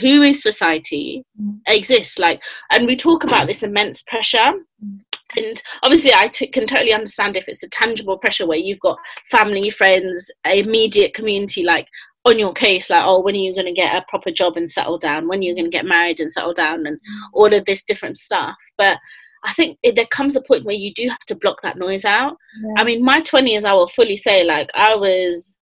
[0.00, 1.58] who is society mm.
[1.66, 4.52] exist like and we talk about this immense pressure
[4.84, 4.98] mm.
[5.36, 8.98] And obviously I t- can totally understand if it's a tangible pressure where you've got
[9.30, 11.88] family friends immediate community like
[12.24, 14.70] on your case like oh when are you going to get a proper job and
[14.70, 16.98] settle down when are you going to get married and settle down and
[17.32, 18.98] all of this different stuff but
[19.44, 22.04] I think it, there comes a point where you do have to block that noise
[22.04, 22.36] out.
[22.62, 22.74] Yeah.
[22.78, 25.58] I mean, my 20s, I will fully say, like, I was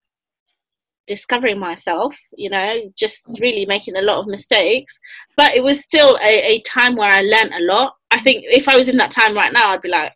[1.05, 4.99] discovering myself, you know, just really making a lot of mistakes.
[5.35, 7.93] But it was still a, a time where I learned a lot.
[8.11, 10.13] I think if I was in that time right now, I'd be like,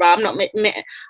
[0.00, 0.36] I'm not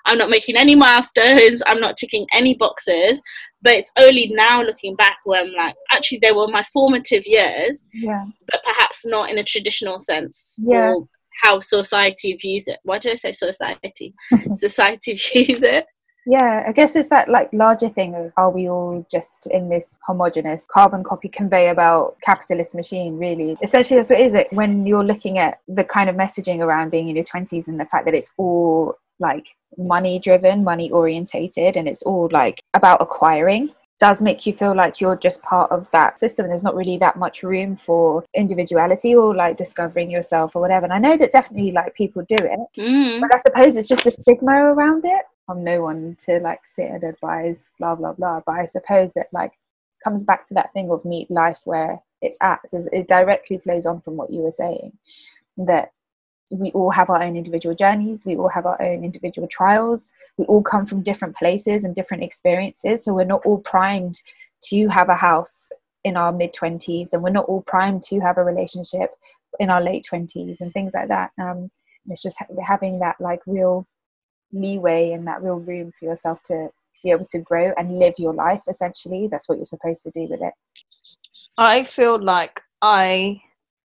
[0.05, 1.63] I'm not making any milestones.
[1.65, 3.21] I'm not ticking any boxes.
[3.61, 7.85] But it's only now looking back where I'm like, actually, they were my formative years.
[7.93, 8.25] Yeah.
[8.51, 10.59] But perhaps not in a traditional sense.
[10.61, 10.95] Yeah.
[11.41, 12.79] how society views it.
[12.83, 14.13] Why did I say society?
[14.53, 15.85] society views it
[16.25, 19.99] yeah i guess it's that like larger thing of are we all just in this
[20.05, 23.57] homogenous carbon copy conveyor belt capitalist machine really?
[23.61, 24.33] Essentially that's what is.
[24.33, 27.79] It when you're looking at the kind of messaging around being in your 20s and
[27.79, 33.01] the fact that it's all like money driven money orientated and it's all like about
[33.01, 36.75] acquiring does make you feel like you're just part of that system and there's not
[36.75, 40.85] really that much room for individuality or like discovering yourself or whatever.
[40.85, 43.21] And i know that definitely like people do it mm.
[43.21, 46.89] but i suppose it's just the stigma around it i'm no one to like sit
[46.89, 48.41] and advise blah blah blah.
[48.45, 49.53] But i suppose that like
[50.03, 52.59] comes back to that thing of meet life where it's at.
[52.69, 54.93] So it directly flows on from what you were saying
[55.57, 55.91] that
[56.51, 58.25] we all have our own individual journeys.
[58.25, 60.11] We all have our own individual trials.
[60.37, 63.03] We all come from different places and different experiences.
[63.03, 64.21] So we're not all primed
[64.65, 65.69] to have a house
[66.03, 69.11] in our mid 20s and we're not all primed to have a relationship
[69.59, 71.31] in our late 20s and things like that.
[71.41, 71.71] Um,
[72.09, 73.87] it's just having that like real
[74.53, 76.69] leeway and that real room for yourself to
[77.03, 80.27] be able to grow and live your life essentially that's what you're supposed to do
[80.29, 80.53] with it
[81.57, 83.41] i feel like i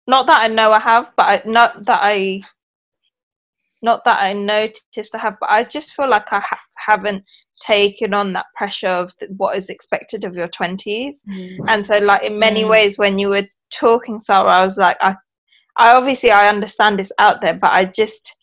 [0.06, 2.42] not that i know i have but I, not that i
[3.82, 7.24] not that i noticed i have but i just feel like i ha- haven't
[7.60, 11.58] taken on that pressure of th- what is expected of your 20s Mm.
[11.68, 12.70] and so like in many Mm.
[12.70, 15.14] ways when you were talking sara i was like i
[15.76, 18.34] i obviously i understand it's out there but i just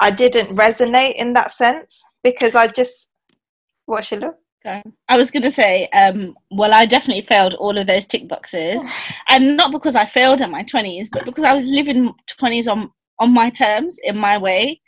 [0.00, 3.08] i didn't resonate in that sense because i just
[3.86, 4.26] what Shiloh?
[4.28, 4.82] look.
[5.08, 8.82] I was gonna say, um, well, I definitely failed all of those tick boxes,
[9.28, 12.90] and not because I failed at my twenties, but because I was living twenties on
[13.20, 14.80] on my terms, in my way.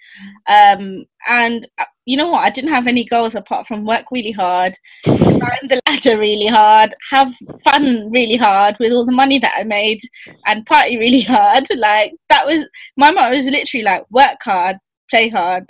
[0.49, 2.45] Um, and uh, you know what?
[2.45, 6.95] I didn't have any goals apart from work really hard, climb the ladder really hard,
[7.11, 10.01] have fun really hard with all the money that I made,
[10.47, 11.67] and party really hard.
[11.77, 12.67] Like that was
[12.97, 14.77] my mom was literally like work hard,
[15.11, 15.65] play hard.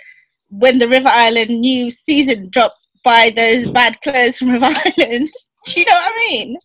[0.51, 5.31] When the River Island new season dropped by those bad clothes from River Island.
[5.67, 6.57] Do you know what I mean?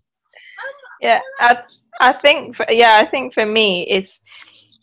[1.02, 1.62] yeah i
[2.00, 4.20] i think for, yeah i think for me it's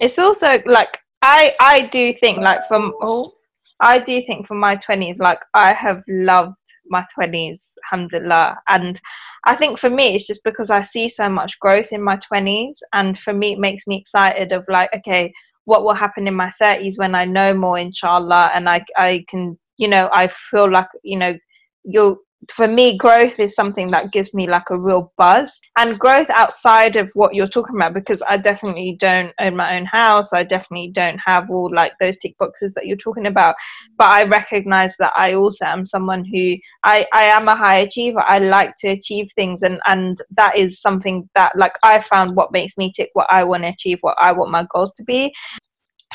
[0.00, 3.32] it's also like i i do think like from oh
[3.80, 6.54] i do think for my 20s like i have loved
[6.90, 9.00] my 20s alhamdulillah and
[9.44, 12.76] i think for me it's just because i see so much growth in my 20s
[12.92, 15.32] and for me it makes me excited of like okay
[15.68, 18.50] what will happen in my 30s when i know more inshallah.
[18.54, 21.36] And i i can you know i feel like you know
[21.84, 22.18] you'll
[22.54, 25.60] for me growth is something that gives me like a real buzz.
[25.76, 29.86] And growth outside of what you're talking about because i definitely don't own my own
[29.86, 30.32] house.
[30.32, 33.56] I definitely don't have all like those tick boxes that you're talking about.
[33.96, 38.22] But i recognize that i also am someone who i i am a high achiever.
[38.24, 39.62] I like to achieve things.
[39.62, 43.42] And and that is something that like i found what makes me tick what i
[43.42, 45.34] want to achieve what i want my goals to be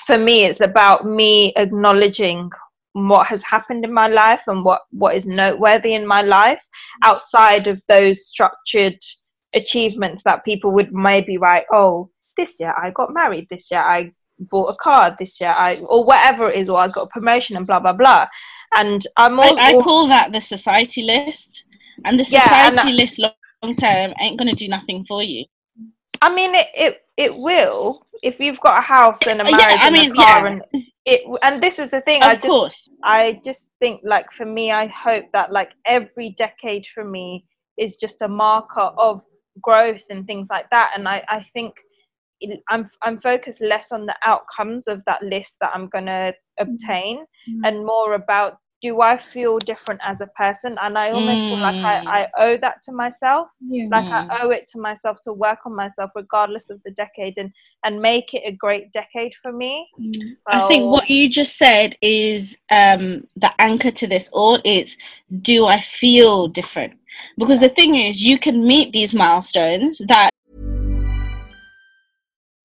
[0.08, 2.50] for me it's about me acknowledging
[2.94, 6.64] what has happened in my life and what what is noteworthy in my life
[7.04, 8.98] outside of those structured
[9.56, 14.12] achievements that people would maybe write oh this year i got married this year i
[14.40, 17.56] bought a car this year i or whatever it is or i got a promotion
[17.56, 18.26] and blah blah blah
[18.76, 21.66] and i'm also I, I call that the society list,
[22.06, 25.46] and the Yeah, society and that- list long term ain't gonna do nothing for you.
[26.22, 29.78] I mean, it, it it will if you've got a house and a marriage yeah,
[29.82, 30.64] I and mean, a car, yeah, and
[31.06, 31.40] it.
[31.44, 32.24] And this is the thing.
[32.24, 32.90] I of just course.
[33.04, 37.46] I just think like for me, I hope that like every decade for me
[37.78, 39.22] is just a marker of
[39.62, 40.92] growth and things like that.
[40.96, 41.74] And I I think
[42.40, 47.26] it, I'm I'm focused less on the outcomes of that list that I'm gonna obtain,
[47.50, 47.60] mm.
[47.66, 50.78] and more about do I feel different as a person?
[50.84, 51.86] And I almost feel like Mm.
[51.86, 53.88] I, I owe that to myself Yeah.
[53.96, 54.30] like Mm.
[54.30, 57.50] I owe it to myself to work on myself regardless of the decade and
[57.86, 59.74] and make it a great decade for me
[60.44, 64.98] so, I think what you just said is um, the anchor to this all is
[65.42, 66.94] do I feel different?
[67.38, 70.30] Because the thing is, you can meet these milestones that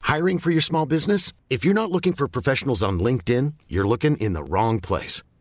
[0.02, 1.34] Hiring for your small business?
[1.50, 5.22] If you're not looking for professionals on LinkedIn, you're looking in the wrong place.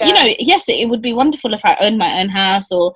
[0.00, 2.92] You know, yes, it, would be wonderful if I owned my own house or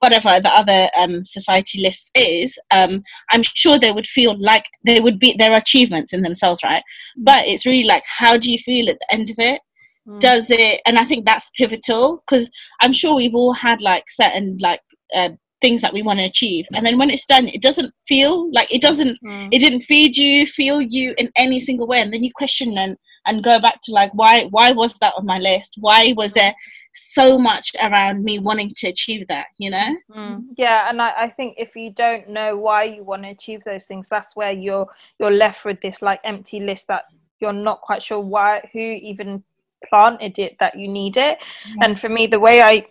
[0.00, 2.56] whatever the other um, society list is.
[2.70, 6.82] Um, I'm sure they would feel like they would be their achievements in themselves, right?
[7.16, 9.60] But it's really like, how do you feel at the end of it?
[10.08, 10.20] Mm.
[10.20, 10.80] Does it?
[10.86, 12.48] And I think that's pivotal because
[12.80, 14.80] I'm sure we've all had like certain like
[15.14, 18.50] uh, things that we want to achieve, and then when it's done, it doesn't feel
[18.52, 19.18] like it doesn't.
[19.22, 19.48] Mm.
[19.52, 22.96] It didn't feed you, feel you in any single way, and then you question and
[23.28, 25.76] and go back to like why why was that on my list?
[25.78, 26.54] Why was there
[26.94, 29.96] so much around me wanting to achieve that you know?
[30.14, 30.46] Mm.
[30.56, 33.84] yeah and I, I think if you don't know why you want to achieve those
[33.84, 34.88] things that's where you're
[35.20, 37.02] you're left with this like empty list that
[37.40, 39.44] you're not quite sure why who even
[39.88, 41.38] planted it that you need it.
[41.82, 42.84] And for me the way i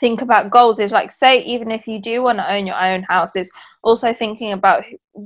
[0.00, 3.02] think about goals is like say even if you do want to own your own
[3.04, 3.50] house is
[3.82, 4.84] also thinking about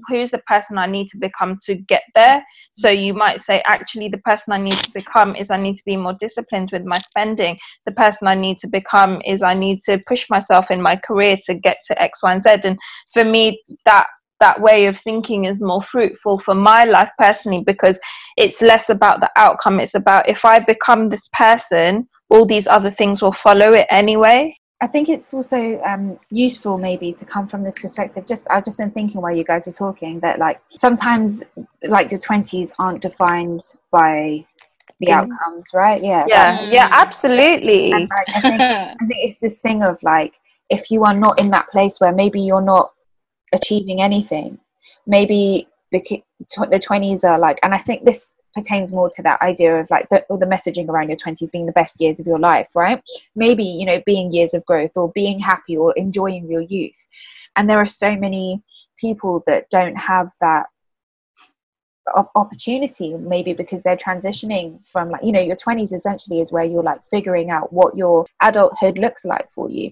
[0.08, 2.44] who's the person i need to become to get there.
[2.72, 5.84] So you might say actually the person i need to become is i need to
[5.84, 7.58] be more disciplined with my spending.
[7.84, 11.36] The person i need to become is i need to push myself in my career
[11.44, 12.50] to get to x y and z.
[12.64, 12.78] And
[13.12, 14.06] for me that
[14.40, 17.98] that way of thinking is more fruitful for my life personally because
[18.36, 22.90] it's less about the outcome it's about if i become this person all these other
[22.90, 27.64] things will follow it anyway I think it's also um, useful maybe to come from
[27.64, 28.26] this perspective.
[28.26, 31.42] Just I've just been thinking while you guys were talking that like sometimes
[31.84, 34.44] like your twenties aren't defined by
[35.00, 36.02] the outcomes, right?
[36.02, 36.26] Yeah.
[36.28, 36.72] yeah Mm.
[36.72, 40.34] yeah absolutely And, like, I think I think it's this thing of like
[40.68, 42.92] if you are not in that place where maybe you're not
[43.52, 44.58] achieving anything.
[45.06, 46.00] Maybe the
[46.50, 50.24] 20s are like and i think this pertains more to that idea of like the,
[50.30, 53.02] the messaging around your 20s being the best years of your life right?
[53.34, 57.06] Maybe you know being years of growth or being happy or enjoying your youth.
[57.54, 58.62] And there are so many
[58.98, 60.66] people that don't have that
[62.34, 66.82] opportunity maybe because they're transitioning from like you know your 20s essentially is where you're
[66.82, 69.90] like figuring out what your adulthood looks like for you.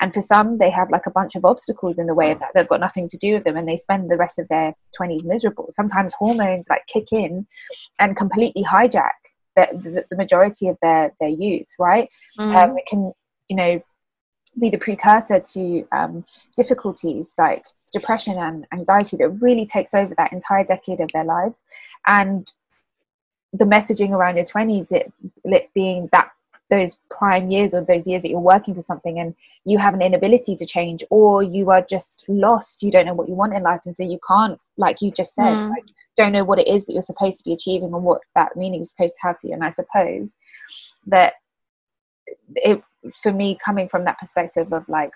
[0.00, 2.50] And for some they have like a bunch of obstacles in the way of that.
[2.54, 5.24] They've got nothing to do with them and they spend the rest of their 20s
[5.24, 5.66] miserable.
[5.70, 7.46] Sometimes hormones like kick in
[7.98, 9.12] and completely hijack
[9.56, 12.08] the, the, the majority of their their youth right?
[12.38, 12.54] Mm.
[12.54, 13.12] um, it can
[13.48, 13.80] you know
[14.58, 16.24] be the precursor to um,
[16.56, 21.64] difficulties like depression and anxiety that really takes over that entire decade of their lives.
[22.06, 22.50] And
[23.52, 25.12] the messaging around your 20s it,
[25.44, 26.30] it being that
[26.68, 30.02] those prime years or those years that you're working for something and you have an
[30.02, 33.62] inability to change or you are just lost you don't know what you want in
[33.62, 33.80] life.
[33.84, 35.70] And so you can't like you just said mm.
[35.70, 35.84] like,
[36.16, 38.80] don't know what it is that you're supposed to be achieving and what that meaning
[38.80, 39.54] is supposed to have for you.
[39.54, 40.34] And i suppose
[41.06, 41.34] that
[42.56, 42.82] it
[43.14, 45.12] for me coming from that perspective of like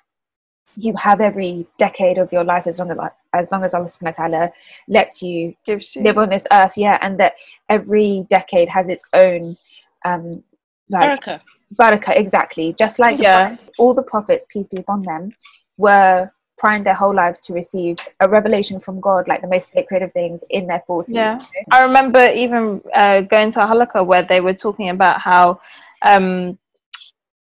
[0.77, 2.99] you have every decade of your life as long as
[3.33, 4.53] as long as Allah subhanahu wa ta'ala
[4.89, 6.03] lets you Gives you.
[6.03, 7.35] live on this earth, yeah, and that
[7.69, 9.57] every decade has its own
[10.05, 10.43] um
[10.89, 11.41] like Barakah.
[11.79, 12.75] barakah, exactly.
[12.79, 13.57] Just like Yeah.
[13.79, 15.33] all the prophets, peace be upon them,
[15.77, 20.03] were primed their whole lives to receive a revelation from God, like the most sacred
[20.03, 21.05] of things, in their 40s.
[21.15, 21.41] Yeah.
[21.71, 25.61] I remember even uh, going to a halaqa where they were talking about how
[26.07, 26.59] um,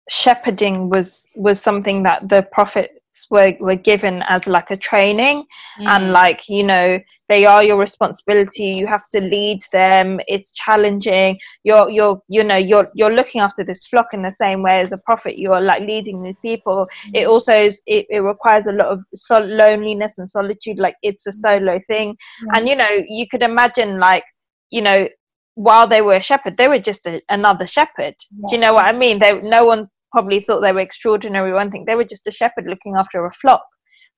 [0.08, 2.42] shepherding was was something that the
[3.26, 5.44] prophets were, were given as like a training.
[5.80, 5.86] Mm.
[5.86, 6.98] and like you know
[7.28, 8.64] they are your responsibility.
[8.64, 10.20] You have to lead them.
[10.26, 11.38] It's challenging.
[11.64, 14.92] You're you're you know you're you're looking after this flock in the same way as
[14.92, 15.38] a prophet.
[15.38, 16.88] You're like leading these people.
[17.14, 17.28] It mm.
[17.28, 20.78] also is it, it requires a lot of sol- loneliness and solitude.
[20.78, 21.34] Like it's a mm.
[21.34, 22.16] solo thing.
[22.44, 22.56] Mm.
[22.56, 24.24] And you know you could imagine like
[24.70, 25.08] you know
[25.54, 28.14] while they were a shepherd they were just a, another shepherd.
[28.48, 29.18] Do you know what i mean?
[29.18, 31.84] They no one probably thought they were extraordinary one thing.
[31.84, 33.64] They were just a shepherd looking after a flock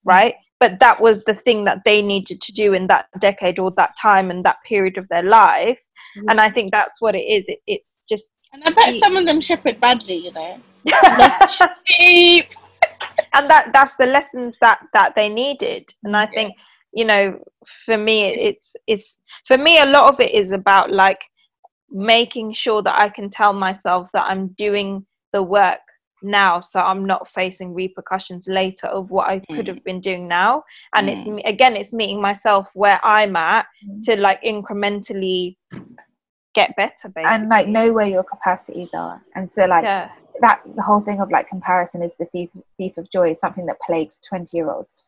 [0.03, 0.35] right?
[0.59, 3.95] But that was the thing that they needed to do in that decade or that
[3.99, 5.79] time and that period of their life.
[6.17, 6.29] Mm-hmm.
[6.29, 7.45] And i think that's what it is.
[7.47, 10.59] It, it's just And I bet some of them shepherd badly, you know.
[11.85, 12.47] Sheep.
[13.33, 15.93] and that that's the lessons that that they needed.
[16.03, 16.55] And i think
[16.93, 17.39] you know
[17.85, 21.21] for me it's it's for me a lot of it is about like
[21.89, 25.79] making sure that i can tell myself that i'm doing the work
[26.23, 29.67] now so i'm not facing repercussions later of what i could mm.
[29.67, 30.63] have been doing now.
[30.93, 31.41] And it's mm.
[31.45, 34.03] again it's meeting myself where i'm at mm.
[34.03, 35.55] to like incrementally
[36.53, 39.21] get better basically And like know where your capacities are.
[39.35, 40.11] And so like yeah.
[40.41, 43.31] that the whole thing of like comparison is the thief, thief of joy.
[43.31, 45.05] Is something that plagues 20 year olds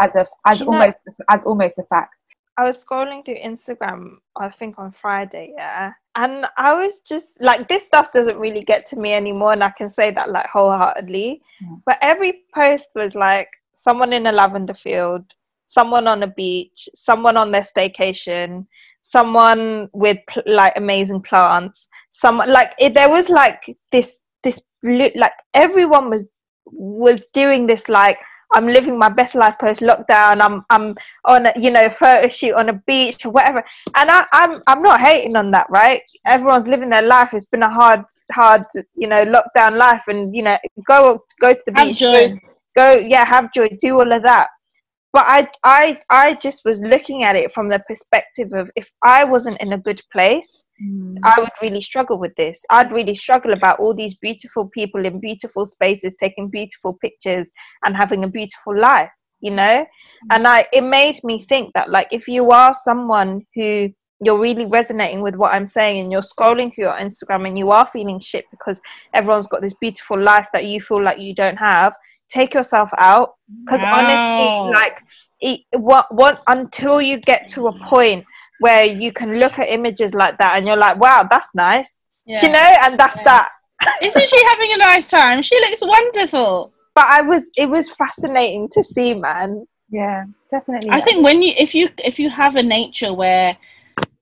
[0.00, 0.96] as a as You know- almost
[1.30, 2.14] as almost a fact
[2.58, 5.92] I was scrolling through Instagram, I think on Friday, yeah.
[6.16, 9.70] And I was just like, this stuff doesn't really get to me anymore, and I
[9.70, 11.40] can say that like wholeheartedly.
[11.60, 11.68] Yeah.
[11.86, 15.24] But every post was like someone in a lavender field,
[15.66, 18.66] someone on a beach, someone on their staycation,
[19.02, 26.10] someone with like amazing plants, someone like it, there was like this, this like everyone
[26.10, 26.26] was
[26.70, 28.18] was doing this like
[28.52, 30.40] I'm living my best life post lockdown.
[30.40, 30.94] I'm I'm
[31.24, 33.64] on a you know photo shoot on a beach or whatever,
[33.96, 36.02] and I, I'm I'm not hating on that, right?
[36.26, 37.34] Everyone's living their life.
[37.34, 38.64] It's been a hard hard
[38.96, 42.00] you know lockdown life, and you know go go to the Have beach,
[42.76, 44.48] go yeah, have joy, do all of that.
[45.12, 49.24] But I I I just was looking at it from the perspective of if I
[49.24, 51.16] wasn't in a good place, mm.
[51.24, 52.62] I would really struggle with this.
[52.70, 57.50] I'd really struggle about all these beautiful people in beautiful spaces taking beautiful pictures
[57.84, 59.86] and having a beautiful life, you know?
[59.86, 59.86] Mm.
[60.30, 63.90] And I it made me think that like if you are someone who
[64.20, 67.70] you're really resonating with what I'm saying and you're scrolling through your Instagram and you
[67.70, 68.80] are feeling shit because
[69.14, 71.94] everyone's got this beautiful life that you feel like you don't have,
[72.28, 73.98] take yourself out because Wow.
[73.98, 74.98] honestly like
[75.40, 78.24] it, what what until you get to a point
[78.60, 82.44] where you can look at images like that and you're like wow that's nice Yeah.
[82.44, 83.24] You know and that's Yeah.
[83.24, 83.48] that
[84.02, 85.40] Isn't she having a nice time?
[85.42, 86.72] She looks wonderful.
[86.96, 91.52] but i was it was fascinating to see man yeah definitely I think when you
[91.56, 93.56] if you if you have a nature where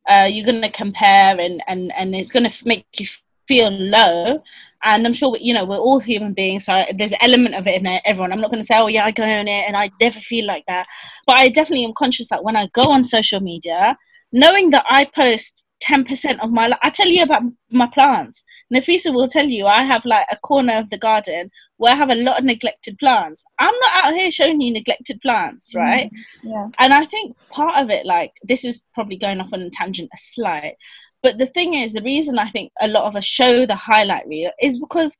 [0.09, 3.07] uh, you're going to compare and and and it's going to make you
[3.49, 4.43] feel low.
[4.85, 7.81] And i'm sure you know we're all human beings so there's an element of it
[7.81, 8.33] in everyone.
[8.33, 10.47] I'm not going to say oh yeah i go on it and i never feel
[10.47, 10.87] like that.
[11.27, 13.97] But i definitely am conscious that when i go on social media
[14.33, 16.79] knowing that i post 10% of my life.
[16.83, 18.45] I tell you about my plants.
[18.73, 22.11] Nafisa will tell you I have like a corner of the garden where I have
[22.11, 23.45] a lot of neglected plants.
[23.59, 25.79] I'm not out here showing you neglected plants, Mm.
[25.81, 26.11] right?
[26.43, 26.69] Yeah.
[26.79, 30.11] And I think part of it, like, this is probably going off on a tangent
[30.13, 30.75] a slight.
[31.23, 34.27] But the thing is, the reason I think a lot of us show the highlight
[34.27, 35.17] reel is because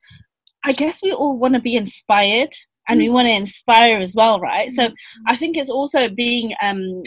[0.63, 2.53] I guess we all want to be inspired
[2.89, 4.71] and we want to inspire as well, right?
[4.71, 4.89] So
[5.27, 7.03] I think it's also being um,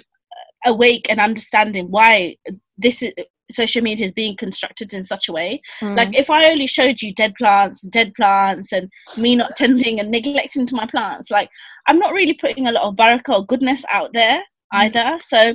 [0.66, 2.36] awake and understanding why
[2.76, 3.12] this is
[3.52, 5.60] social media is being constructed in such a way.
[5.82, 5.96] Mm.
[5.96, 10.10] like if i only showed you dead plants dead plants and me not tending and
[10.10, 11.48] neglecting to my plants like
[11.88, 14.42] i'm not really putting a lot of baraka or goodness out there
[14.72, 15.18] either.
[15.20, 15.54] So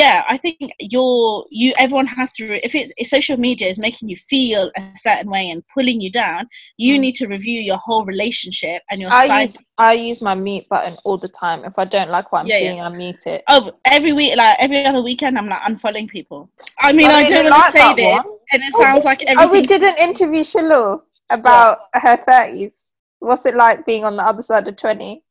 [0.00, 0.56] yeah i think
[0.92, 4.82] you're you everyone has to if it's if social media is making you feel a
[4.96, 6.42] certain way and pulling you down
[6.76, 7.00] you Mm.
[7.04, 10.94] need to review your whole relationship and your I use I use my mute button
[11.04, 11.64] all the time.
[11.70, 12.70] If I don't like what I'm Yeah, yeah.
[12.70, 13.42] seeing, I mute it.
[13.52, 16.40] Oh, every week, like every other weekend, I'm like unfollowing people.
[16.80, 18.38] I mean, I I, don't like want to say this, one.
[18.52, 22.90] and it sounds like Oh, we did an interview, Shiloh about her thirties.
[23.18, 25.22] What's it like being on the other side of twenty?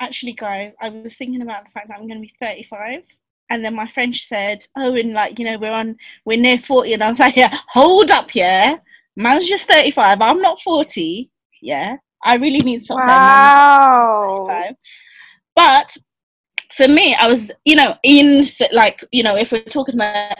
[0.00, 3.02] Actually, guys, I was thinking about the fact that I'm going to be 35,
[3.50, 6.92] and then my friend said, "Oh, and like you know, we're on, we're near 40,"
[6.94, 8.76] and I was like, "Yeah, hold up, yeah,
[9.16, 10.20] man's just 35.
[10.20, 11.30] I'm not 40.
[11.60, 14.46] Yeah, I really need to stop saying man's Wow.
[14.48, 14.76] 35.
[15.56, 15.96] But
[16.72, 20.36] for me, I was, you know, in like, you know, if we're talking about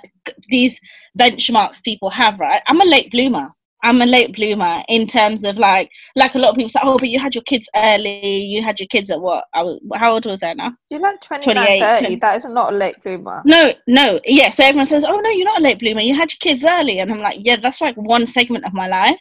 [0.49, 0.81] these
[1.19, 2.63] benchmarks people have, right?
[2.69, 3.51] I'm a late bloomer.
[3.85, 6.97] I'm a late bloomer in terms of like, like a lot of people say, oh,
[6.99, 8.43] but you had your kids early.
[8.45, 9.45] You had your kids at what?
[9.55, 10.71] I was, how old was I now?
[10.89, 12.01] Do you like 29, 28, 30?
[12.01, 12.17] 20.
[12.17, 13.43] That is not a late bloomer.
[13.45, 14.51] No, no, yeah.
[14.51, 16.01] So everyone says, "Oh no, you're not a late bloomer.
[16.01, 18.89] You had your kids early," and I'm like, "Yeah, that's like one segment of my
[18.89, 19.21] life."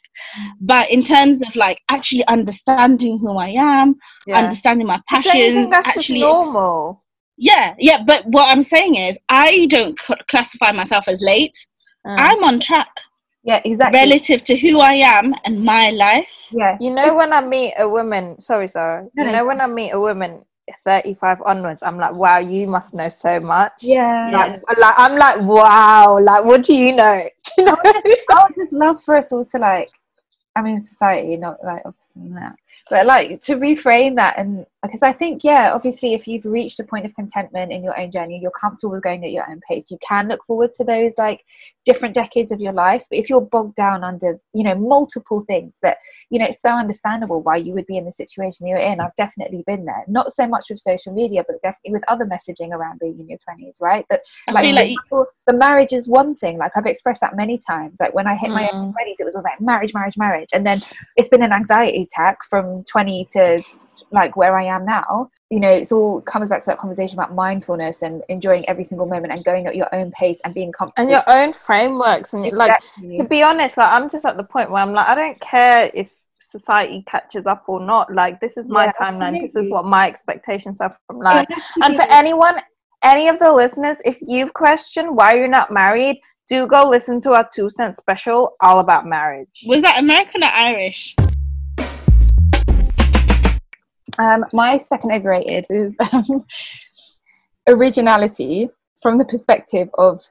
[0.60, 3.95] But in terms of like actually understanding who I am,
[4.26, 4.39] Yeah.
[4.39, 7.03] understanding my Don't you think passions, that's actually, just ex- normal.
[7.38, 8.03] yeah, yeah.
[8.05, 11.55] But what I'm saying is, I don't cl- classify myself as late.
[12.05, 12.16] Mm.
[12.20, 12.88] I'm on track
[13.48, 13.98] Yeah, exactly.
[13.98, 16.30] relative to who I am and my life.
[16.52, 16.76] Yeah.
[16.82, 19.08] You know, when I meet a woman, sorry, Sara.
[19.16, 19.38] No, You no.
[19.38, 20.43] know, when I meet a woman
[20.86, 23.72] 35 onwards, I'm like, wow, you must know so much.
[23.80, 24.30] Yeah.
[24.34, 27.24] Like, like I'm like, wow, like, what do you know?
[27.56, 27.78] Do you know?
[27.86, 29.91] I would just love for us all to like,
[30.58, 32.54] I mean, society, not like obviously not,
[32.89, 36.84] but like to reframe that and because I think, yeah, obviously, if you've reached a
[36.84, 39.89] point of contentment in your own journey, you're comfortable with going at your own pace.
[39.89, 41.43] You can look forward to those like
[41.84, 43.05] different decades of your life.
[43.09, 45.97] But if you're bogged down under, you know, multiple things that,
[46.30, 48.99] you know, it's so understandable why you would be in the situation you're in.
[48.99, 50.03] I've definitely been there.
[50.07, 53.39] Not so much with social media, but definitely with other messaging around being in your
[53.39, 54.05] 20s, right?
[54.11, 54.21] That
[54.53, 58.13] like, like example, the marriage is one thing like i've expressed that many times like
[58.13, 58.93] when i hit my Mm.
[58.97, 60.82] early 20s it was always like marriage marriage marriage and then
[61.15, 63.63] it's been an anxiety attack from 20 to
[64.12, 67.34] like where i am now you know it's all comes back to that conversation about
[67.34, 71.04] mindfulness and enjoying every single moment and going at your own pace and being comfortable
[71.04, 72.34] and your own frameworks.
[72.34, 72.82] And like,
[73.18, 75.91] to be honest, like, I'm just at the point where I'm like, I don't care
[75.93, 78.14] if society catches up or not.
[78.14, 79.41] Like, this is my Yeah, timeline.
[79.41, 81.48] This is what my expectations are from life.
[81.50, 82.60] It And for anyone,
[83.04, 87.34] any of the listeners, if you've questioned why you're not married, do go listen to
[87.34, 89.64] our two cent special all about marriage.
[89.68, 91.16] was that American or Irish?
[94.20, 96.45] Um, my second overrated is um,
[97.68, 98.70] originality
[99.01, 100.22] from the perspective of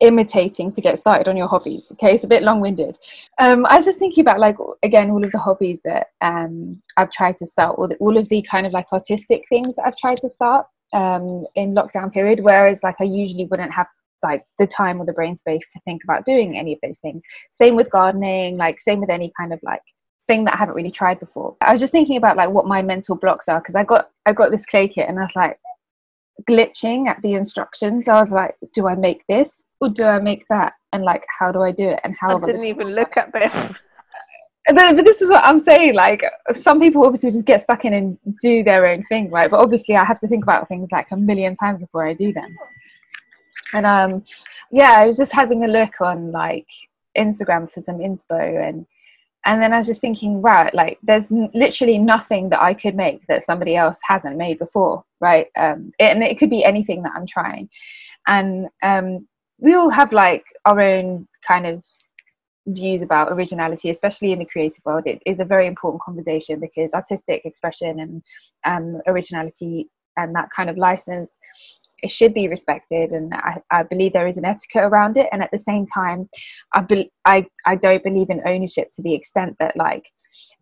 [0.00, 1.88] imitating to get started on your hobbies.
[1.92, 2.98] Okay, it's a bit long winded.
[3.40, 7.10] Um, I was just thinking about like again all of the hobbies that um, I've
[7.10, 9.96] tried to start, all, the, all of the kind of like artistic things that I've
[9.96, 12.40] tried to start um, in lockdown period.
[12.40, 13.86] Whereas like I usually wouldn't have
[14.22, 17.22] like the time or the brain space to think about doing any of those things.
[17.52, 19.82] Same with gardening, like same with any kind of like
[20.28, 21.56] thing that I haven't really tried before.
[21.60, 24.32] I was just thinking about like what my mental blocks are because I got I
[24.32, 25.58] got this clay kit and I was like
[26.48, 28.08] glitching at the instructions.
[28.08, 30.74] I was like, do I make this or do I make that?
[30.92, 32.00] And like, how do I do it?
[32.04, 32.36] And how?
[32.36, 33.52] I didn't even look at this.
[34.74, 35.94] but, this is what I'm saying.
[35.94, 36.22] Like,
[36.60, 39.50] some people obviously just get stuck in and do their own thing, right?
[39.50, 42.32] But obviously, I have to think about things like a million times before I do
[42.32, 42.56] them.
[43.74, 44.24] And um,
[44.70, 46.68] yeah, I was just having a look on like
[47.16, 48.86] Instagram for some inspo, and
[49.48, 52.94] and then I was just thinking, wow, like there's n- literally nothing that I could
[52.94, 55.46] make that somebody else hasn't made before, right?
[55.56, 57.70] Um, and it could be anything that I'm trying,
[58.26, 59.26] and um,
[59.58, 61.82] we all have like our own kind of
[62.66, 65.04] views about originality, especially in the creative world.
[65.06, 68.22] It is a very important conversation because artistic expression and
[68.66, 69.88] um, originality
[70.18, 71.30] and that kind of license
[72.02, 75.42] it should be respected and I, I believe there is an etiquette around it and
[75.42, 76.28] at the same time
[76.72, 80.12] I, be, I I don't believe in ownership to the extent that like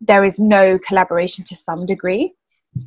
[0.01, 2.33] there is no collaboration to some degree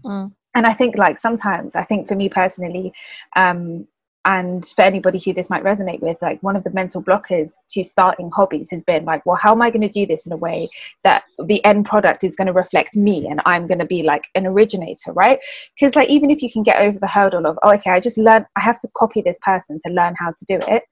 [0.04, 0.32] Mm.
[0.54, 2.92] and I think like sometimes I think for me personally
[3.34, 3.88] um
[4.26, 7.82] and for anybody who this might resonate with like one of the mental blockers to
[7.82, 10.36] starting hobbies has been like well how am i going to do this in a
[10.36, 10.68] way
[11.04, 14.24] that the end product is going to reflect me and i'm going to be like
[14.34, 15.38] an originator right
[15.74, 18.18] because like even if you can get over the hurdle of oh okay i just
[18.18, 20.82] learn i have to copy this person to learn how to do it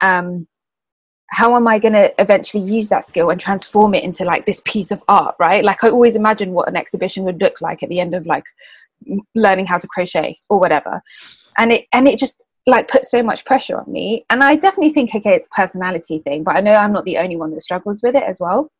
[0.00, 0.46] um
[1.34, 4.60] how am I going to eventually use that skill and transform it into like this
[4.66, 5.64] piece of art, right?
[5.64, 8.44] Like I always imagine what an exhibition would look like at the end of like
[9.34, 11.00] learning how to crochet or whatever.
[11.56, 12.34] And it and it just
[12.66, 14.24] like put so much pressure on me.
[14.30, 17.18] And i definitely think okay it's a personality thing but i know i'm not the
[17.18, 18.70] only one that struggles with it as well.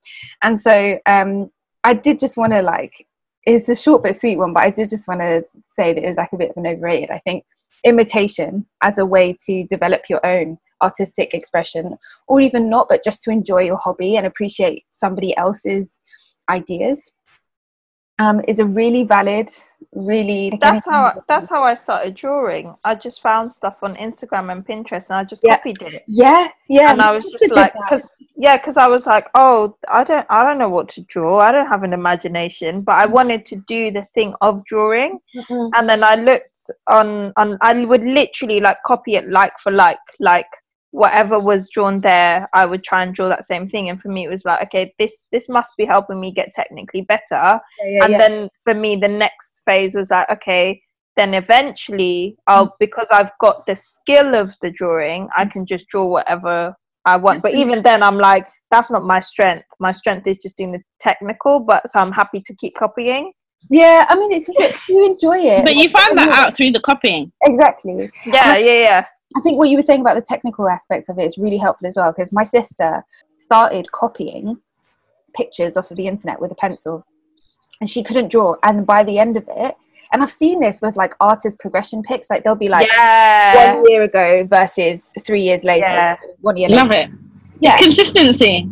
[0.42, 1.50] And so um
[1.84, 3.06] i did just want to like
[3.44, 6.18] it's a short but sweet one but i did just want to say that it's
[6.18, 7.44] like a bit of an overrated i think.
[7.84, 13.24] Imitation as a way to develop your own artistic expression or even not but just
[13.24, 15.98] to enjoy your hobby and appreciate somebody else's
[16.48, 17.10] ideas
[18.18, 19.50] um, is a really valid
[19.94, 22.74] really that's how that's how i started drawing.
[22.82, 25.56] I just found stuff on instagram and pinterest and i just yeah.
[25.56, 26.04] copied it.
[26.06, 30.02] Yeah yeah and i was just like because yeah because i was like oh i
[30.02, 31.40] don't i don't know what to draw.
[31.40, 35.18] I don't have an imagination but i wanted to do the thing of drawing.
[35.36, 35.68] Mm-hmm.
[35.74, 39.98] and then i looked on on i would literally like copy it like for like
[40.20, 40.48] like
[40.92, 43.88] whatever was drawn there i would try and draw that same thing.
[43.88, 47.00] And for me it was like okay this this must be helping me get technically
[47.00, 47.20] better.
[47.30, 48.18] Yeah, yeah, and yeah.
[48.18, 50.80] then for me the next phase was like okay
[51.16, 52.72] then eventually i'll mm.
[52.78, 56.74] because i've got the skill of the drawing i can just draw whatever
[57.04, 57.42] i want.
[57.42, 59.66] But even then i'm like that's not my strength.
[59.80, 63.32] My strength is just doing the technical but so i'm happy to keep copying.
[63.70, 65.64] Yeah i mean because you enjoy it.
[65.64, 67.32] But you found that out through the copying.
[67.42, 68.10] Exactly.
[68.26, 69.04] Yeah yeah yeah
[69.34, 71.88] I think what you were saying about the technical aspect of it is really helpful
[71.88, 73.04] as well because my sister
[73.38, 74.58] started copying
[75.34, 77.06] pictures off of the internet with a pencil
[77.80, 78.56] and she couldn't draw.
[78.62, 79.74] And by the end of it,
[80.12, 83.72] and I've seen this with like artist progression pics, like they'll be like yeah.
[83.74, 86.16] one year ago versus three years later, yeah.
[86.42, 87.10] one year Love later.
[87.10, 87.18] it.
[87.60, 87.72] Yeah.
[87.72, 88.68] It's consistency.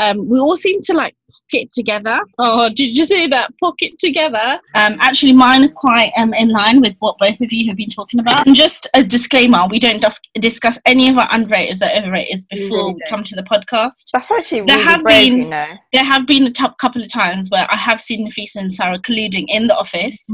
[0.00, 1.14] Um, we all seem to like
[1.50, 2.20] pocket together.
[2.38, 3.52] Oh, did you say that?
[3.58, 4.60] Pocket together.
[4.74, 7.90] Um, actually, mine are quite um, in line with what both of you have been
[7.90, 8.46] talking about.
[8.46, 12.78] And just a disclaimer: we don't dis- discuss any of our underrated or overrated before
[12.78, 14.10] really we come to the podcast.
[14.12, 15.66] That's actually really there have brave, been you know.
[15.92, 18.98] there have been a t- couple of times where I have seen Nafisa and Sara
[18.98, 20.24] colluding in the office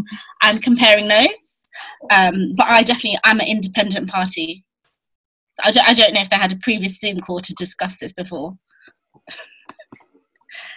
[0.42, 1.70] and comparing notes.
[2.10, 4.64] Um, but I definitely am an independent party.
[5.54, 7.98] So I don't, I don't know if they had a previous Zoom call to discuss
[7.98, 8.56] this before.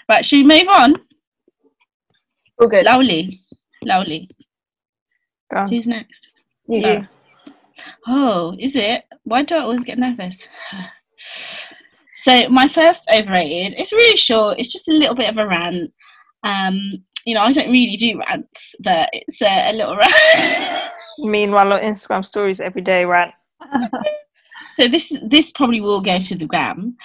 [0.09, 0.95] Right, should we move on?
[2.59, 2.85] All good.
[2.85, 3.41] Lovely.
[3.83, 4.29] Lovely.
[5.53, 5.67] Go.
[5.67, 6.31] Who's next?
[6.67, 7.07] You.
[8.07, 9.03] Oh, is it?
[9.23, 10.49] Why do I always get nervous?
[12.27, 14.59] So my first overrated, it's really short.
[14.59, 15.93] It's just a little bit of a rant.
[16.43, 16.77] Um,
[17.25, 20.91] you know, I don't really do rants, but it's a, a little rant.
[21.19, 23.33] Meanwhile, on Instagram stories every day rant.
[24.77, 26.97] so this this probably will go to the gram.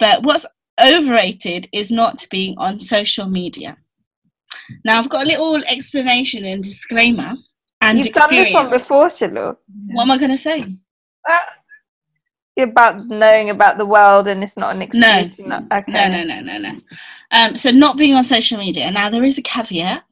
[0.00, 0.44] But what's
[0.80, 3.76] overrated is not being on social media.
[4.84, 7.34] Now, I've got a little explanation and disclaimer.
[7.80, 8.50] And You've experience.
[8.50, 9.56] done this one before, Shilu.
[9.88, 10.74] What am I going to say?
[11.28, 15.38] Uh, about knowing about the world and it's not an excuse.
[15.38, 15.92] No, okay.
[15.92, 16.76] no, no, no, no, no.
[17.32, 18.90] Um, so, not being on social media.
[18.90, 20.02] Now, there is a caveat.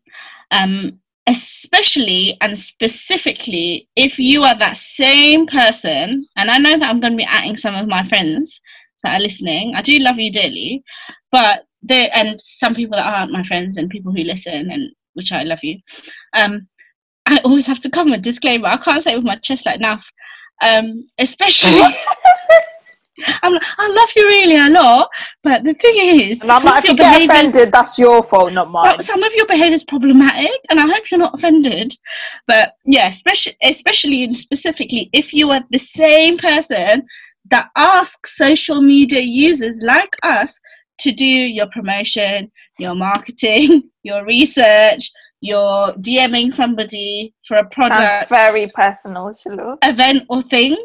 [0.50, 0.98] Um,
[1.28, 7.12] especially and specifically if you are that same person and i know that i'm going
[7.12, 8.60] to be adding some of my friends
[9.02, 9.74] that are listening.
[9.74, 10.82] I do love you dearly,
[11.30, 15.32] but there and some people that aren't my friends and people who listen and which
[15.32, 15.78] I love you.
[16.36, 16.68] Um,
[17.26, 18.68] I always have to come with a disclaimer.
[18.68, 20.10] I can't say it with my chest like enough.
[20.62, 21.82] Um, especially.
[23.42, 25.08] I'm like, I love you really a lot,
[25.42, 28.70] but the thing is, and I'm like, if you get offended, that's your fault, not
[28.70, 29.02] mine.
[29.02, 31.94] Some of your behaviour is problematic, and I hope you're not offended.
[32.46, 37.06] But yeah, especially, especially and specifically, if you are the same person
[37.50, 40.58] that asks social media users like us
[40.98, 48.00] to do your promotion, your marketing, your research, your DMing somebody for a product.
[48.00, 49.76] Sounds very personal, Shilu.
[49.82, 50.76] Event or thing.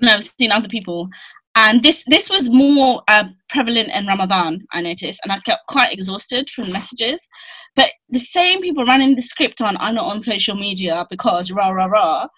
[0.00, 1.08] And I've seen other people.
[1.54, 5.92] And this this was more uh, prevalent in Ramadan, I noticed, and I got quite
[5.92, 7.26] exhausted from messages.
[7.74, 11.70] But the same people running the script on I'm not on social media because rah
[11.70, 12.28] rah rah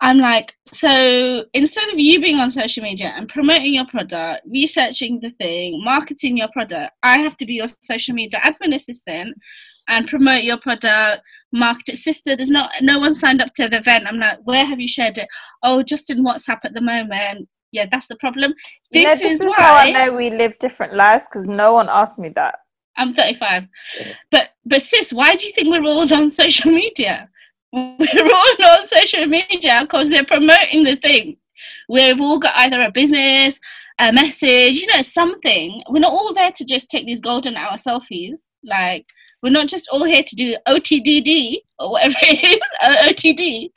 [0.00, 5.20] I'm like, so instead of you being on social media and promoting your product, researching
[5.20, 9.36] the thing, marketing your product, I have to be your social media admin assistant
[9.88, 11.96] and promote your product, market it.
[11.98, 14.06] Sister, there's not no one signed up to the event.
[14.06, 15.28] I'm like, where have you shared it?
[15.62, 17.48] Oh, just in WhatsApp at the moment.
[17.72, 18.54] Yeah, that's the problem.
[18.92, 21.72] This, you know, this is, is how I know we live different lives because no
[21.72, 22.56] one asked me that.
[22.96, 23.64] I'm 35.
[24.30, 27.28] But but sis, why do you think we're all on social media?
[27.72, 31.36] We're all on social media because they're promoting the thing.
[31.88, 33.60] We've all got either a business,
[33.98, 35.82] a message, you know, something.
[35.88, 38.40] We're not all there to just take these golden hour selfies.
[38.64, 39.06] Like,
[39.42, 43.70] we're not just all here to do OTDD or whatever it is, OTD.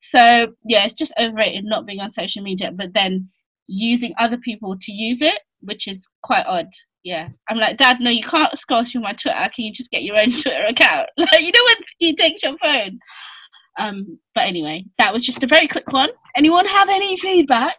[0.00, 3.30] So, yeah, it's just overrated not being on social media, but then
[3.66, 6.68] using other people to use it, which is quite odd.
[7.02, 7.28] Yeah.
[7.48, 9.48] I'm like, Dad, no, you can't scroll through my Twitter.
[9.54, 11.08] Can you just get your own Twitter account?
[11.16, 12.98] Like, you know when he takes your phone?
[13.78, 16.10] Um, but anyway, that was just a very quick one.
[16.36, 17.76] Anyone have any feedback?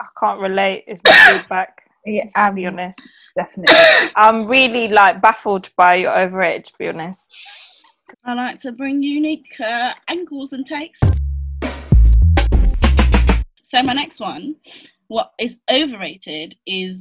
[0.00, 0.84] I can't relate.
[0.86, 1.80] It's my feedback.
[2.04, 3.00] Yeah, to um, be honest.
[3.36, 3.74] definitely.
[4.16, 6.66] I'm really like baffled by your overrated.
[6.66, 7.22] To be honest.
[8.24, 11.00] I like to bring unique uh, angles and takes.
[13.62, 14.56] So my next one,
[15.08, 17.00] what is overrated is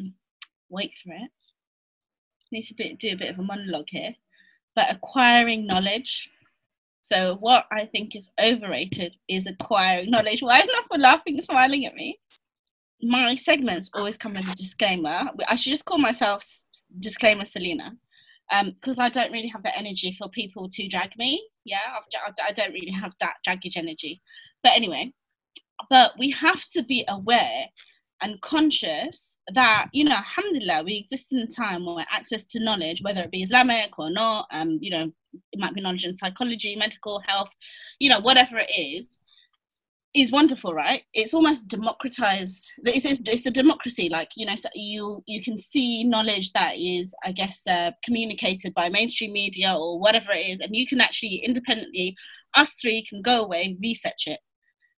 [0.70, 1.30] wait for it.
[2.52, 4.16] Need to bit, do a bit of a monologue here,
[4.76, 6.30] but acquiring knowledge.
[7.04, 10.42] So what I think is overrated is acquiring knowledge.
[10.42, 12.18] Why is not for laughing and smiling at me?
[13.02, 15.24] My segments always come with a disclaimer.
[15.48, 16.46] I should just call myself
[16.98, 17.92] disclaimer Selina
[18.66, 21.46] because I don't really have the energy for people to drag me.
[21.66, 21.80] Yeah,
[22.26, 24.22] I've, I don't really have that draggage energy.
[24.64, 25.12] But anyway,
[25.90, 27.66] but we have to be aware
[28.22, 33.02] and conscious that you know alhamdulillah we exist in a time where access to knowledge
[33.02, 35.12] whether it be islamic or not um you know
[35.52, 37.50] it might be knowledge in psychology medical health
[38.00, 39.20] you know whatever it is
[40.16, 41.02] is wonderful right?
[41.16, 42.72] It's almost democratized.
[42.84, 46.78] It's, it's, it's a democracy like you know so you you can see knowledge that
[46.78, 51.02] is i guess uh, communicated by mainstream media or whatever it is and you can
[51.02, 52.16] actually independently
[52.56, 54.40] us three can go away research it.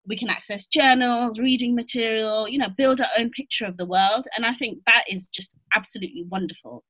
[0.07, 4.27] We can access journals, reading material, you know, build our own picture of the world.
[4.37, 6.85] And I think that is just absolutely wonderful,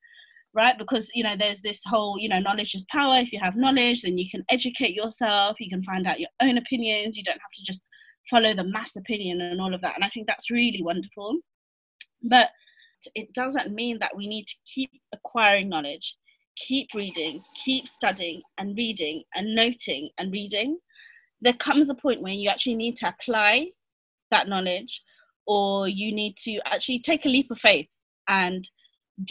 [0.54, 0.76] right?
[0.78, 3.16] Because, you know, there's this whole, you know, knowledge is power.
[3.18, 6.58] If you have knowledge, then you can educate yourself, you can find out your own
[6.58, 7.82] opinions, you don't have to just
[8.30, 9.94] follow the mass opinion and all of that.
[9.94, 11.38] And I think that's really wonderful.
[12.22, 12.50] But
[13.14, 16.16] it doesn't mean that we need to keep acquiring knowledge,
[16.56, 20.78] keep reading, keep studying and reading and noting and reading
[21.44, 23.68] there comes a point when you actually need to apply
[24.30, 25.02] that knowledge
[25.46, 27.86] or you need to actually take a leap of faith
[28.28, 28.68] and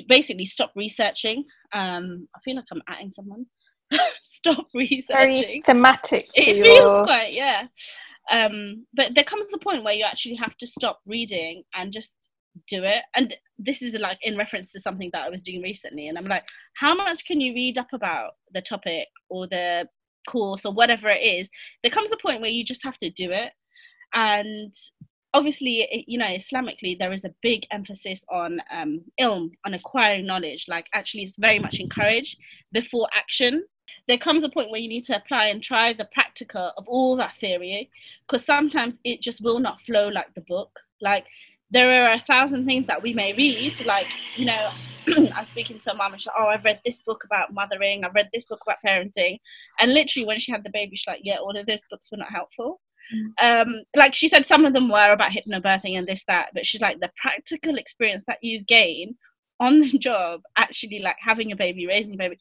[0.07, 1.45] basically stop researching.
[1.73, 3.45] Um i feel like i'm adding someone.
[4.23, 5.35] Stop researching.
[5.41, 6.65] Very thematic it your...
[6.65, 7.67] feels quite yeah.
[8.31, 12.13] Um but there comes a point where you actually have to stop reading and just
[12.67, 13.03] do it.
[13.15, 16.25] And this is like in reference to something that i was doing recently and i'm
[16.25, 16.43] like
[16.75, 19.87] how much can you read up about the topic or the
[20.27, 21.49] course or whatever it is?
[21.81, 23.51] There comes a point where you just have to do it.
[24.13, 24.73] And
[25.33, 30.65] obviously you know islamically there is a big emphasis on um, ilm on acquiring knowledge.
[30.67, 32.37] Like actually it's very much encouraged
[32.71, 33.65] before action.
[34.07, 37.15] There comes a point where you need to apply and try the practical of all
[37.17, 37.89] that theory
[38.27, 40.71] because sometimes it just will not flow like the book.
[41.01, 41.25] Like
[41.71, 43.85] there are a thousand things that we may read.
[43.85, 44.71] Like you know
[45.35, 47.53] I was speaking to a mum and she's like, oh, I've read this book about
[47.53, 49.39] mothering, I've read this book about parenting.
[49.79, 52.17] And literally, when she had the baby, she's like, yeah, all of those books were
[52.17, 52.79] not helpful.
[53.13, 53.61] Mm.
[53.61, 56.81] Um, like she said, some of them were about hypnobirthing and this, that, but she's
[56.81, 59.15] like, the practical experience that you gain
[59.59, 62.37] on the job, actually, like having a baby, raising a baby,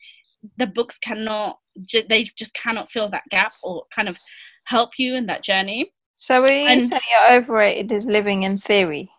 [0.59, 1.59] the books cannot,
[2.09, 4.19] they just cannot fill that gap or kind of
[4.67, 5.93] help you in that journey.
[6.17, 9.11] So, are you and, saying you're overrated is living in theory?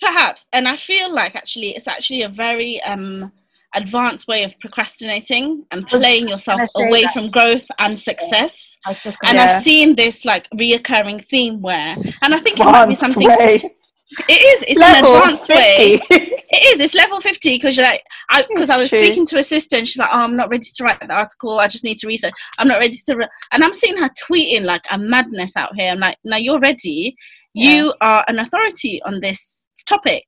[0.00, 3.32] Perhaps, and I feel like actually it's actually a very um,
[3.76, 7.12] advanced way of procrastinating and playing yourself away that.
[7.12, 8.76] from growth and success.
[8.86, 8.94] Yeah.
[9.24, 9.44] And yeah.
[9.44, 13.26] I've seen this like reoccurring theme where, and I think it might be something.
[13.26, 13.60] Way.
[14.28, 14.64] It is.
[14.68, 15.60] It's level an advanced 50.
[15.60, 16.02] way.
[16.48, 16.80] It is.
[16.80, 18.04] It's level fifty because you're like,
[18.48, 19.04] because I, I, was true.
[19.04, 21.58] speaking to a sister and she's like, "Oh, I'm not ready to write the article.
[21.58, 22.32] I just need to research.
[22.58, 23.28] I'm not ready to." Re-.
[23.50, 25.90] And I'm seeing her tweeting like a madness out here.
[25.90, 27.16] I'm like, "Now you're ready.
[27.52, 27.68] Yeah.
[27.68, 30.24] You are an authority on this topic.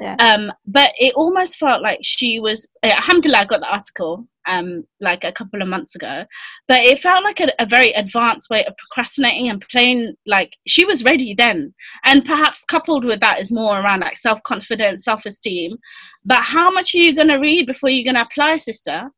[0.00, 0.16] Yeah.
[0.18, 2.68] Um, but it almost felt like she was.
[2.82, 6.24] Uh, alhamdulillah, I got the article um, like a couple of months ago,
[6.68, 10.14] but it felt like a, a, very advanced way of procrastinating and playing.
[10.26, 11.74] Like she was ready then,
[12.04, 15.76] and perhaps coupled with that is more around like self confidence, self esteem.
[16.24, 19.10] But how much are you going to read before you're going to apply, sister?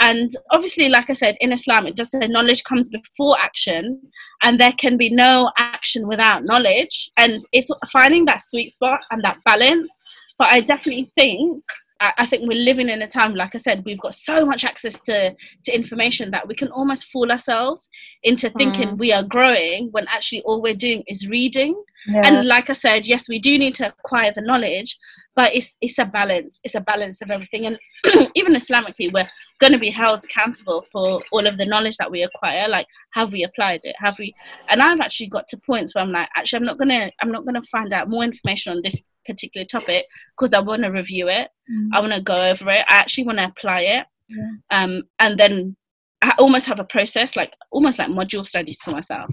[0.00, 4.00] And obviously, like I said, in Islam, it does say knowledge comes before action,
[4.42, 7.10] and there can be no action without knowledge.
[7.18, 9.94] And it's finding that sweet spot and that balance.
[10.38, 11.62] But I definitely think
[12.00, 15.00] I think we're living in a time, like I said, we've got so much access
[15.02, 15.34] to,
[15.64, 17.90] to information that we can almost fool ourselves
[18.22, 18.98] into thinking mm.
[18.98, 21.74] we are growing when actually all we're doing is reading.
[22.06, 22.22] Yeah.
[22.24, 24.98] And like I said, yes, we do need to acquire the knowledge,
[25.36, 26.60] but it's it's a balance.
[26.64, 27.66] It's a balance of everything.
[27.66, 27.78] And
[28.34, 29.28] even Islamically, we're
[29.60, 32.68] going to be held accountable for all of the knowledge that we acquire.
[32.68, 33.94] Like, have we applied it?
[33.98, 34.34] Have we?
[34.68, 37.44] And I've actually got to points where I'm like, actually, I'm not gonna, I'm not
[37.44, 41.48] gonna find out more information on this particular topic because I want to review it.
[41.70, 41.88] Mm.
[41.92, 42.84] I want to go over it.
[42.88, 44.06] I actually want to apply it.
[44.28, 44.50] Yeah.
[44.70, 45.76] Um, and then
[46.22, 49.30] I almost have a process, like almost like module studies for myself.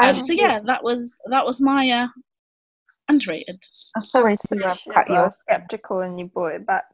[0.00, 2.06] Um, so yeah, that was that was my uh,
[3.08, 3.62] underrated.
[3.96, 6.84] I'm sorry to uh, cut you you were skeptical and you brought it back.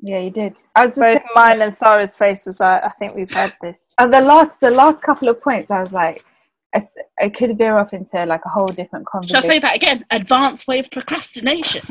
[0.00, 0.62] Yeah, you did.
[0.74, 3.54] I was just Both saying, mine and Sara's face was like, I think we've had
[3.62, 3.94] this.
[3.98, 5.70] And the last the last couple of points.
[5.70, 6.24] I was like,
[6.74, 9.40] I, s- I could veer off into like a whole different conversation.
[9.42, 10.04] Shall I say that again?
[10.10, 11.82] Advanced way of procrastination.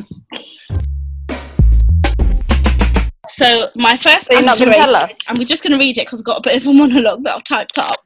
[3.28, 6.06] So my first So you're not gonna underrated, and we're just going to read it
[6.06, 7.98] because I've got a bit of a monologue that I've typed up.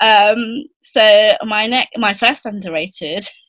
[0.00, 3.28] Um, so my next, my first underrated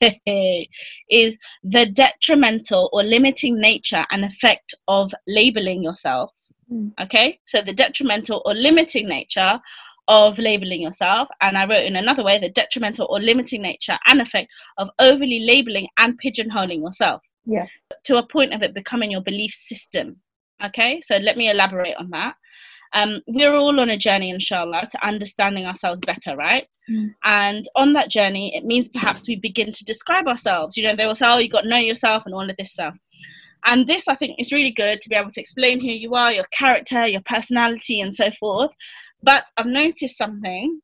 [1.10, 6.30] is the detrimental or limiting nature and effect of labeling yourself.
[6.68, 6.88] Hmm.
[7.00, 9.60] Okay, so the detrimental or limiting nature
[10.06, 14.20] of labeling yourself, and I wrote in another way the detrimental or limiting nature and
[14.20, 17.22] effect of overly labeling and pigeonholing yourself.
[17.44, 17.66] Yeah.
[18.04, 20.16] To a point of it becoming your belief system.
[20.64, 22.34] Okay, so let me elaborate on that.
[22.94, 26.66] Um, we're all on a journey, inshallah, to understanding ourselves better, right?
[26.90, 27.14] Mm.
[27.24, 30.76] And on that journey, it means perhaps we begin to describe ourselves.
[30.76, 32.72] You know, they will say, oh, you got to know yourself and all of this
[32.72, 32.94] stuff.
[33.64, 36.32] And this, I think, is really good to be able to explain who you are,
[36.32, 38.74] your character, your personality, and so forth.
[39.22, 40.80] But I've noticed something,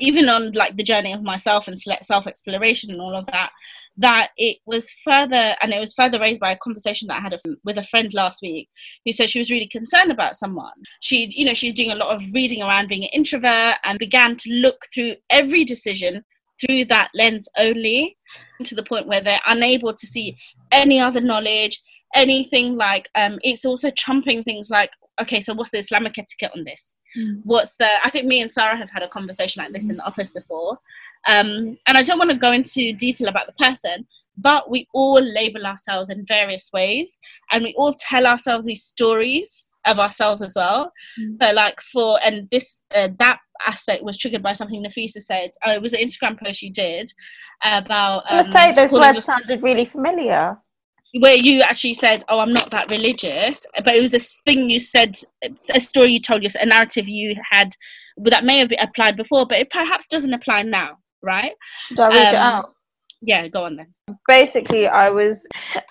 [0.00, 3.50] even on like the journey of myself and self exploration and all of that,
[3.98, 7.38] that it was further, and it was further raised by a conversation that I had
[7.64, 8.68] with a friend last week
[9.04, 10.72] who said she was really concerned about someone.
[11.00, 14.36] She, you know, she's doing a lot of reading around being an introvert and began
[14.36, 16.24] to look through every decision
[16.60, 18.16] through that lens only
[18.64, 20.36] to the point where they're unable to see
[20.70, 21.82] any other knowledge
[22.14, 24.90] anything like um it's also trumping things like
[25.20, 27.42] okay so what's the islamic etiquette on this Mm.
[27.44, 30.02] what's the i think me and sara have had a conversation like this in the
[30.02, 30.78] office before
[31.28, 34.06] um and i don't want to go into detail about the person
[34.36, 37.18] but we all label ourselves in various ways
[37.52, 41.38] and we all tell ourselves these stories of ourselves as well Mm.
[41.38, 45.72] but like for and this uh, that aspect was triggered by something Nafisa said oh,
[45.72, 47.12] it was an instagram post you did
[47.64, 50.56] about I was um, say those words yourself- sounded really familiar.
[51.20, 54.80] where you actually said, "Oh, I'm not that religious," but it was this thing you
[54.80, 55.16] said,
[55.74, 57.76] a story you told us, a narrative you had
[58.16, 61.52] that may have applied before, but it perhaps doesn't apply now, right?
[61.86, 62.74] Should I read it Um, out?
[63.24, 63.86] Yeah, go on then.
[64.26, 65.46] basically i was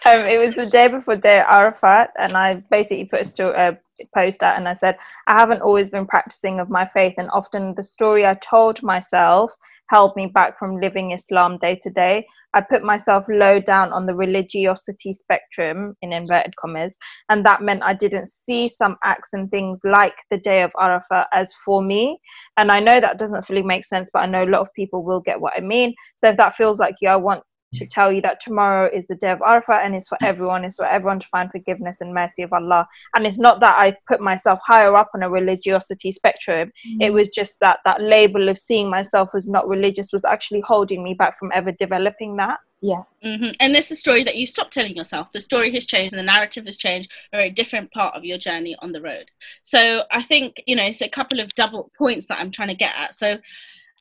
[0.05, 3.51] um, it was the day before day of arafat and i basically put a sto-
[3.51, 3.71] uh,
[4.13, 4.97] post out and i said
[5.27, 7.13] i haven't always been practicing of my faith.
[7.17, 9.51] And often the story i told myself
[9.87, 12.25] held me back from living islam day to day.
[12.53, 16.97] I put myself low down on the religiosity spectrum in inverted commas
[17.29, 21.25] and that meant i didn't see some acts and things like the day of Arafah
[21.33, 22.19] as for me.
[22.57, 25.03] And i know that doesn't fully make sense but i know a lot of people
[25.03, 25.93] will get what i mean.
[26.17, 27.43] So if that feels like you i want
[27.73, 30.75] to tell you that tomorrow is the day of Arafat and it's for everyone, it's
[30.75, 32.87] for everyone to find forgiveness and mercy of Allah.
[33.15, 36.71] And it's not that I put myself higher up on a religiosity spectrum.
[36.99, 41.03] It was just that that label of seeing myself as not religious was actually holding
[41.03, 42.59] me back from ever developing that.
[42.81, 43.03] Yeah.
[43.21, 45.31] hmm And this is a story that you stopped telling yourself.
[45.31, 47.11] The story has changed, and the narrative has changed.
[47.31, 49.29] Or a different part of your journey on the road.
[49.61, 52.75] So I think you know it's a couple of double points that I'm trying to
[52.75, 53.13] get at.
[53.13, 53.37] So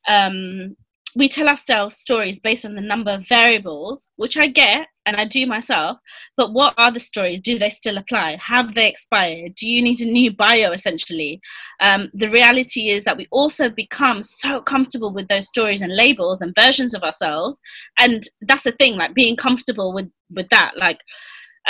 [0.09, 0.77] um,
[1.17, 5.25] we tell ourselves stories based on the number of variables, which I get and I
[5.25, 5.99] do myself.
[6.37, 7.41] But what are the stories?
[7.41, 8.37] Do they still apply?
[8.37, 9.55] Have they expired?
[9.57, 11.41] Do you need a new bio essentially?
[11.81, 16.41] Um, the reality is that we also become so comfortable with those stories and labels
[16.41, 17.61] and versions of ourselves
[17.99, 21.01] and that's the thing like being comfortable with with that like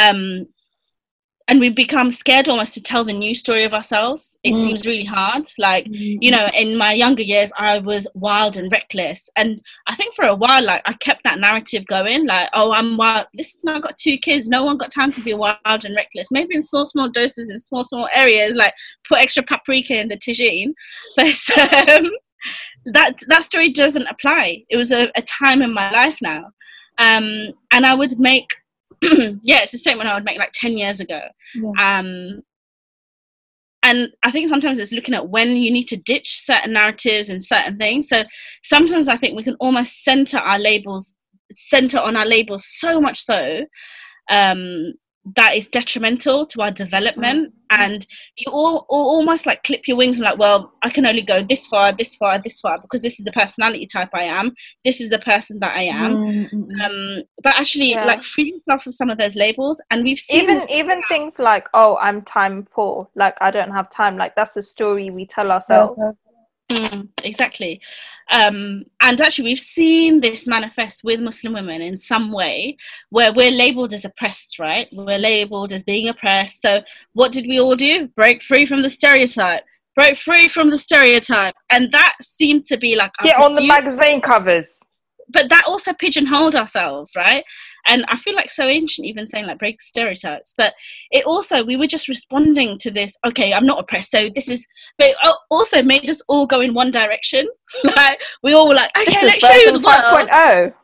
[0.01, 0.47] um
[1.51, 4.39] and we become scared almost to tell the new story of ourselves.
[4.45, 4.65] It Mm.
[4.65, 5.45] seems really hard.
[5.59, 9.29] Like you know in my younger years i was wild and reckless.
[9.37, 12.97] And i think for a while like i kept that narrative going like oh i'm
[12.97, 13.27] wild.
[13.35, 14.49] Listen i've got two kids.
[14.49, 16.31] No one got time to be wild and reckless.
[16.31, 18.75] Maybe in small small doses in small small areas like
[19.09, 20.73] put extra paprika in the tagine.
[21.17, 22.07] But um
[22.95, 24.45] that that story doesn't apply.
[24.71, 26.43] It was a, a time in my life now.
[26.99, 27.27] Um
[27.75, 28.51] and i would make
[29.43, 31.21] yeah it's a statement i would make like 10 years ago
[31.55, 31.99] Yeah.
[31.99, 32.43] um
[33.83, 37.43] and i think sometimes it's looking at when you need to ditch certain narratives and
[37.43, 38.25] certain things so
[38.63, 41.17] sometimes i think we can almost center our labels
[41.53, 43.65] center on our labels so much so
[44.31, 44.93] um
[45.37, 48.07] that is detrimental to our development and
[48.37, 51.43] you all, all almost like clip your wings and like well i can only go
[51.43, 54.51] this far this far this far because this is the personality type i am
[54.85, 56.81] this is the person that i am Mm-hmm.
[56.81, 58.07] um but actually Yeah.
[58.07, 61.69] like free yourself of some of those labels and we've seen even even things like
[61.75, 65.53] oh i'm time poor like i don't have time like that's the story we tell
[65.53, 65.99] ourselves
[66.71, 67.81] Mm, exactly.
[68.31, 72.77] Um, and actually, we've seen this manifest with Muslim women in some way
[73.11, 74.89] where we're labeled as oppressed, right?
[74.93, 76.63] We're labeled as being oppressed.
[76.63, 78.09] So, what did we all do?
[78.09, 79.65] Break free from the stereotype.
[79.97, 81.55] Break free from the stereotype.
[81.71, 84.81] And that seemed to be like get on the magazine covers
[85.33, 87.45] but that also pigeonholed ourselves, right?
[87.87, 90.55] And I feel like so ancient, even saying like break stereotypes.
[90.57, 90.75] But
[91.11, 93.17] it also we were just responding to this.
[93.27, 94.67] Okay, I'm not oppressed, so this is.
[94.99, 95.17] But it
[95.51, 97.49] also made us all go in one direction.
[97.85, 100.29] like we all were like, okay, let's show you the world.
[100.29, 100.75] 5.0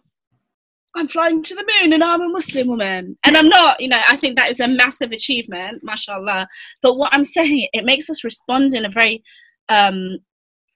[0.97, 3.81] I'm flying to the moon, and I'm a Muslim woman, and I'm not.
[3.81, 6.49] You know, I think that is a massive achievement, mashallah.
[6.81, 9.23] But what I'm saying, it makes us respond in a very
[9.69, 10.19] um,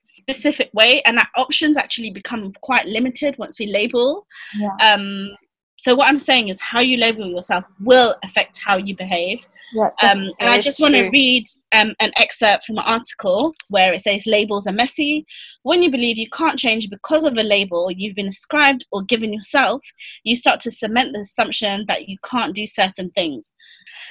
[0.05, 4.27] specific way, and our options actually become quite limited once we label.
[4.59, 4.77] Yeah.
[4.83, 5.37] Um,
[5.77, 9.47] so what I'm saying is, how you label yourself will affect how you behave.
[9.73, 13.93] Yeah, Um, and I just want to read um, an excerpt from an article where
[13.93, 15.25] it says labels are messy.
[15.63, 19.33] When you believe you can't change because of a label you've been ascribed or given
[19.33, 19.83] yourself,
[20.25, 23.53] you start to cement the assumption that you can't do certain things.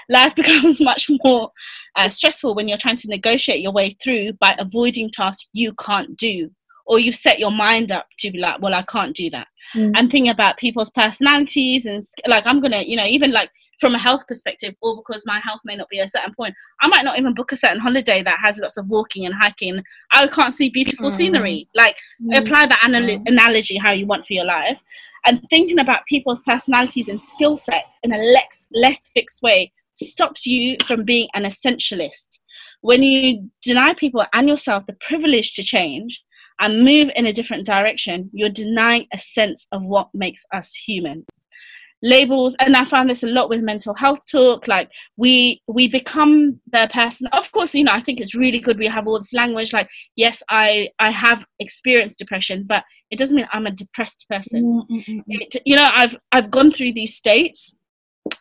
[0.08, 1.52] Life becomes much more
[1.96, 6.16] uh, stressful when you're trying to negotiate your way through by avoiding tasks you can't
[6.18, 6.50] do.
[6.86, 9.48] Or you set your mind up to be like, well, I can't do that.
[9.76, 9.92] Mm.
[9.96, 14.00] And thinking about people's personalities and like, I'm gonna, you know, even like from a
[14.00, 17.06] health perspective, or because my health may not be at a certain point, I might
[17.06, 19.82] not even book a certain holiday that has lots of walking and hiking.
[20.12, 21.12] I can't see beautiful Mm.
[21.12, 21.68] scenery.
[21.76, 22.38] Like, Mm.
[22.38, 24.82] apply that anal- analogy how you want for your life.
[25.26, 30.46] And thinking about people's personalities and skill sets in a less, less fixed way stops
[30.46, 32.40] you from being an essentialist.
[32.82, 36.24] When you deny people and yourself the privilege to change
[36.62, 41.26] and move in a different direction, you're denying a sense of what makes us human
[42.02, 46.60] labels and i found this a lot with mental health talk like we we become
[46.72, 47.28] the person.
[47.34, 49.90] Of course you know i think it's really good we have all this language like
[50.16, 54.86] yes i i have experienced depression but it doesn't mean i'm a depressed person.
[54.90, 57.76] Mm, mm, mm, it, you know i've i've gone through these states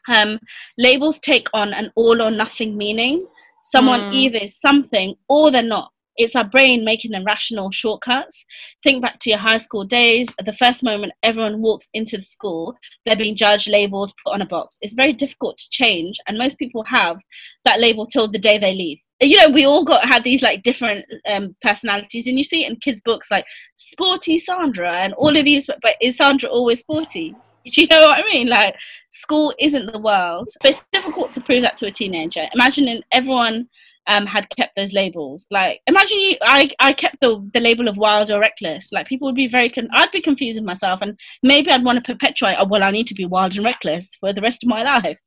[0.09, 0.39] um
[0.77, 3.27] labels take on an all or nothing meaning.
[3.63, 4.15] Someone Mm.
[4.15, 8.45] either is something or they're not it's our brain making irrational shortcuts.
[8.83, 12.77] Think back to your high school days the first moment everyone walks into the school
[13.07, 14.79] they're being judged labeled put on a box.
[14.83, 17.19] It's very difficult to change and most people have
[17.65, 18.99] that label till the day they leave.
[19.21, 22.71] You know we all got had these like different um, personalities and you see it
[22.71, 23.47] in kids books like
[23.77, 27.35] sporty sandra and all of these but, is sandra always sporty?
[27.65, 28.49] Do you know what i mean?
[28.49, 28.77] Like
[29.11, 30.49] school isn't the world.
[30.63, 32.47] But it's difficult to prove that to a teenager.
[32.55, 33.69] Imagining everyone
[34.09, 35.47] um, had kept those labels.
[35.51, 38.91] Like imagine you i i kept the, the label of wild or reckless.
[38.93, 42.03] Like people would be very con- i'd be confused with myself and maybe i'd want
[42.03, 44.69] to perpetuate oh well i need to be wild and reckless for the rest of
[44.69, 45.19] my life.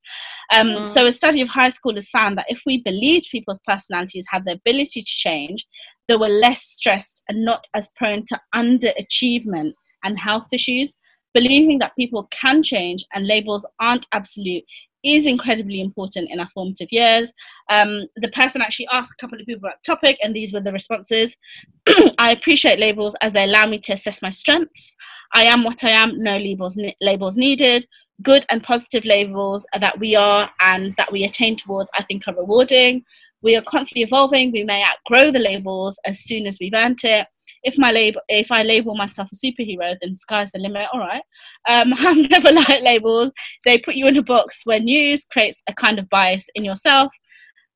[0.54, 0.90] Um, Mm.
[0.90, 4.54] so a study of high schoolers found that if we believed people's personalities had the
[4.54, 5.66] ability to change
[6.08, 9.74] they were less stressed and not as prone to underachievement
[10.04, 10.92] and health issues.
[11.34, 14.64] Believing that people can change and labels aren't absolute
[15.04, 17.34] is incredibly important in our formative years.
[17.70, 20.62] Um, the person actually asked a couple of people about the topic, and these were
[20.62, 21.38] the responses.
[22.18, 24.96] I appreciate labels as they allow me to assess my strengths.
[25.34, 27.86] I am what I am, no labels, labels needed.
[28.22, 32.36] Good and positive labels that we are and that we attain towards, I think, are
[32.36, 33.04] rewarding.
[33.42, 34.52] We are constantly evolving.
[34.52, 37.28] We may outgrow the labels as soon as we've earned it.
[37.64, 40.88] If my label, if I label myself a superhero, then the sky's the limit.
[40.94, 41.22] All right.
[41.68, 43.32] Um, I've never liked labels
[43.66, 47.12] they put you in a box where news creates a kind of bias in yourself.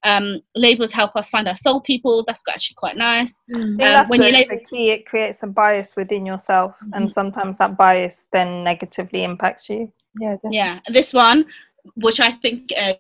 [0.04, 2.24] Um, labels help us find our soul people.
[2.28, 3.40] That's actually quite nice.
[3.50, 4.92] I think Um, that's when the, you label- the key.
[4.92, 9.92] It creates a bias within yourself, and sometimes that bias then negatively impacts you.
[10.20, 10.58] Yeah, definitely.
[10.58, 11.46] Yeah, this one,
[11.96, 12.94] which I think uh,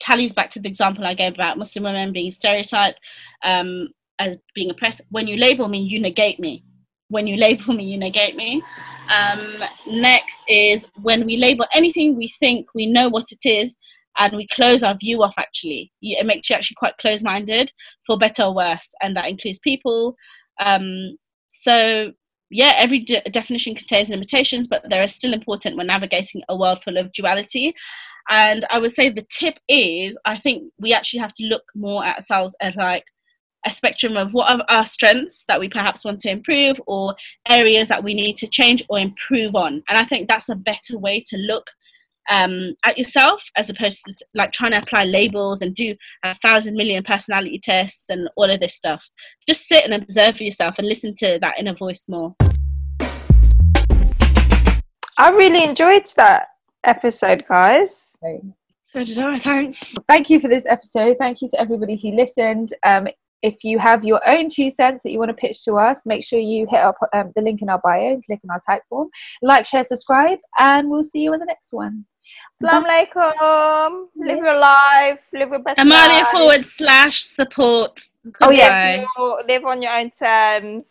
[0.00, 2.98] tallies back to the example I gave about Muslim women being stereotyped
[3.44, 3.88] um,
[4.20, 5.00] as being oppressed.
[5.10, 6.62] When you label me, you negate me.
[7.08, 8.62] When you label me, you negate me.
[9.10, 13.74] Um, next is when we label anything, we think we know what it is,
[14.18, 15.34] and we close our view off.
[15.38, 17.72] Actually, it makes you actually quite close-minded,
[18.06, 20.14] for better or worse, and that includes people.
[20.60, 21.16] Um,
[21.48, 22.12] so
[22.50, 26.82] yeah, every de- definition contains limitations, but they are still important when navigating a world
[26.84, 27.74] full of duality.
[28.28, 32.04] And I would say the tip is I think we actually have to look more
[32.04, 33.04] at ourselves as like
[33.66, 37.14] a spectrum of what are our strengths that we perhaps want to improve or
[37.48, 39.82] areas that we need to change or improve on.
[39.88, 41.70] And I think that's a better way to look
[42.30, 45.94] um, at yourself as opposed to like trying to apply labels and do
[46.24, 49.02] a thousand million personality tests and all of this stuff.
[49.46, 52.34] Just sit and observe yourself and listen to that inner voice more.
[55.18, 56.48] I really enjoyed that
[56.84, 58.16] episode, guys.
[58.92, 59.38] So did I.
[59.38, 59.94] Thanks.
[60.08, 61.16] Thank you for this episode.
[61.18, 62.74] Thank you to everybody who listened.
[62.84, 63.06] Um,
[63.42, 66.24] if you have your own two cents that you want to pitch to us, make
[66.24, 69.08] sure you hit up um, the link in our bio and click on our Typeform.
[69.42, 72.04] Like, share, subscribe, and we'll see you in the next one.
[72.62, 74.06] Assalamu alaikum.
[74.16, 75.20] Live your life.
[75.32, 76.28] Live your best Amaliah life.
[76.28, 78.00] forward slash support.
[78.40, 79.04] Oh, yeah.
[79.18, 80.86] Live, live on your own terms.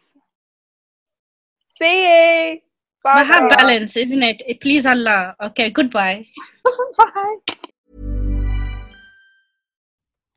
[1.68, 2.60] See you.
[3.04, 3.20] Bye.
[3.20, 4.62] But have balance, isn't it?
[4.62, 5.36] Please Allah.
[5.41, 6.28] Okay, goodbye.
[6.97, 7.38] Bye.